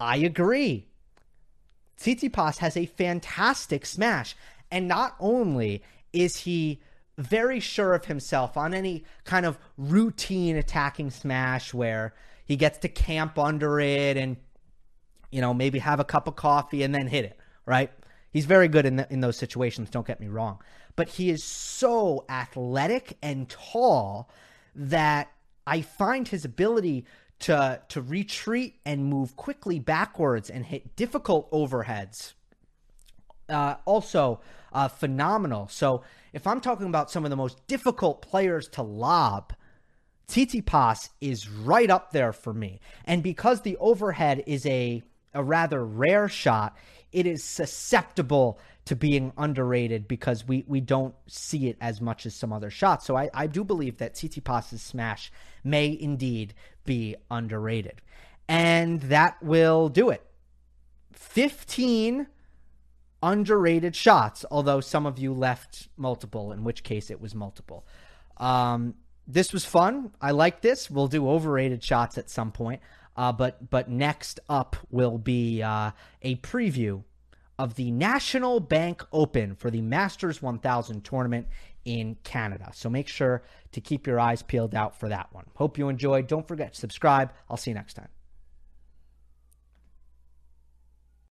I 0.00 0.18
agree. 0.18 0.86
Tsitsipas 1.98 2.58
has 2.58 2.76
a 2.76 2.86
fantastic 2.86 3.86
smash. 3.86 4.36
And 4.70 4.88
not 4.88 5.14
only 5.20 5.82
is 6.12 6.38
he 6.38 6.80
very 7.18 7.60
sure 7.60 7.94
of 7.94 8.06
himself 8.06 8.56
on 8.56 8.74
any 8.74 9.04
kind 9.24 9.46
of 9.46 9.58
routine 9.78 10.56
attacking 10.56 11.10
smash 11.10 11.72
where 11.72 12.14
he 12.44 12.56
gets 12.56 12.78
to 12.78 12.88
camp 12.88 13.38
under 13.38 13.80
it 13.80 14.16
and, 14.16 14.36
you 15.30 15.40
know, 15.40 15.54
maybe 15.54 15.78
have 15.78 16.00
a 16.00 16.04
cup 16.04 16.28
of 16.28 16.36
coffee 16.36 16.82
and 16.82 16.94
then 16.94 17.06
hit 17.06 17.24
it, 17.24 17.38
right? 17.64 17.90
He's 18.30 18.44
very 18.44 18.68
good 18.68 18.84
in, 18.84 18.96
the, 18.96 19.10
in 19.10 19.20
those 19.20 19.38
situations, 19.38 19.88
don't 19.88 20.06
get 20.06 20.20
me 20.20 20.28
wrong. 20.28 20.58
But 20.94 21.08
he 21.08 21.30
is 21.30 21.42
so 21.42 22.24
athletic 22.28 23.16
and 23.22 23.48
tall 23.48 24.28
that 24.74 25.32
I 25.66 25.80
find 25.80 26.28
his 26.28 26.44
ability 26.44 27.06
to 27.40 27.80
to 27.88 28.00
retreat 28.00 28.80
and 28.84 29.04
move 29.04 29.36
quickly 29.36 29.78
backwards 29.78 30.50
and 30.50 30.64
hit 30.64 30.96
difficult 30.96 31.50
overheads. 31.50 32.32
Uh, 33.48 33.76
also 33.84 34.40
uh, 34.72 34.88
phenomenal. 34.88 35.68
So 35.68 36.02
if 36.32 36.46
I'm 36.46 36.60
talking 36.60 36.86
about 36.86 37.10
some 37.10 37.24
of 37.24 37.30
the 37.30 37.36
most 37.36 37.64
difficult 37.66 38.22
players 38.22 38.68
to 38.70 38.82
lob, 38.82 39.52
Tsitsipas 40.28 41.10
is 41.20 41.48
right 41.48 41.88
up 41.88 42.10
there 42.10 42.32
for 42.32 42.52
me. 42.52 42.80
And 43.04 43.22
because 43.22 43.62
the 43.62 43.76
overhead 43.78 44.42
is 44.46 44.66
a 44.66 45.02
a 45.34 45.44
rather 45.44 45.84
rare 45.84 46.28
shot, 46.28 46.76
it 47.12 47.26
is 47.26 47.44
susceptible 47.44 48.58
to 48.86 48.96
being 48.96 49.32
underrated 49.36 50.08
because 50.08 50.46
we, 50.46 50.64
we 50.66 50.80
don't 50.80 51.14
see 51.26 51.68
it 51.68 51.76
as 51.80 52.00
much 52.00 52.24
as 52.24 52.34
some 52.34 52.52
other 52.52 52.70
shots. 52.70 53.04
So 53.04 53.16
I, 53.16 53.28
I 53.34 53.46
do 53.48 53.64
believe 53.64 53.98
that 53.98 54.14
Tsitsipas' 54.14 54.78
smash 54.78 55.30
may 55.62 55.96
indeed 56.00 56.54
be 56.84 57.16
underrated. 57.30 58.00
And 58.48 59.02
that 59.02 59.42
will 59.42 59.88
do 59.88 60.10
it. 60.10 60.24
15 61.12 62.28
underrated 63.22 63.96
shots, 63.96 64.44
although 64.52 64.80
some 64.80 65.04
of 65.04 65.18
you 65.18 65.34
left 65.34 65.88
multiple, 65.96 66.52
in 66.52 66.62
which 66.62 66.84
case 66.84 67.10
it 67.10 67.20
was 67.20 67.34
multiple. 67.34 67.84
Um, 68.36 68.94
this 69.26 69.52
was 69.52 69.64
fun. 69.64 70.12
I 70.20 70.30
like 70.30 70.60
this. 70.60 70.88
We'll 70.88 71.08
do 71.08 71.28
overrated 71.28 71.82
shots 71.82 72.18
at 72.18 72.30
some 72.30 72.52
point. 72.52 72.80
Uh, 73.16 73.32
but 73.32 73.70
but 73.70 73.88
next 73.88 74.40
up 74.48 74.76
will 74.90 75.18
be 75.18 75.62
uh, 75.62 75.90
a 76.22 76.36
preview 76.36 77.02
of 77.58 77.74
the 77.74 77.90
National 77.90 78.60
Bank 78.60 79.04
Open 79.12 79.54
for 79.54 79.70
the 79.70 79.80
Masters 79.80 80.42
1000 80.42 81.04
tournament 81.04 81.46
in 81.84 82.16
Canada. 82.24 82.70
So 82.74 82.90
make 82.90 83.08
sure 83.08 83.42
to 83.72 83.80
keep 83.80 84.06
your 84.06 84.20
eyes 84.20 84.42
peeled 84.42 84.74
out 84.74 84.98
for 84.98 85.08
that 85.08 85.32
one. 85.32 85.46
Hope 85.54 85.78
you 85.78 85.88
enjoyed. 85.88 86.26
Don't 86.26 86.46
forget 86.46 86.74
to 86.74 86.80
subscribe. 86.80 87.32
I'll 87.48 87.56
see 87.56 87.70
you 87.70 87.76
next 87.76 87.94
time. 87.94 88.08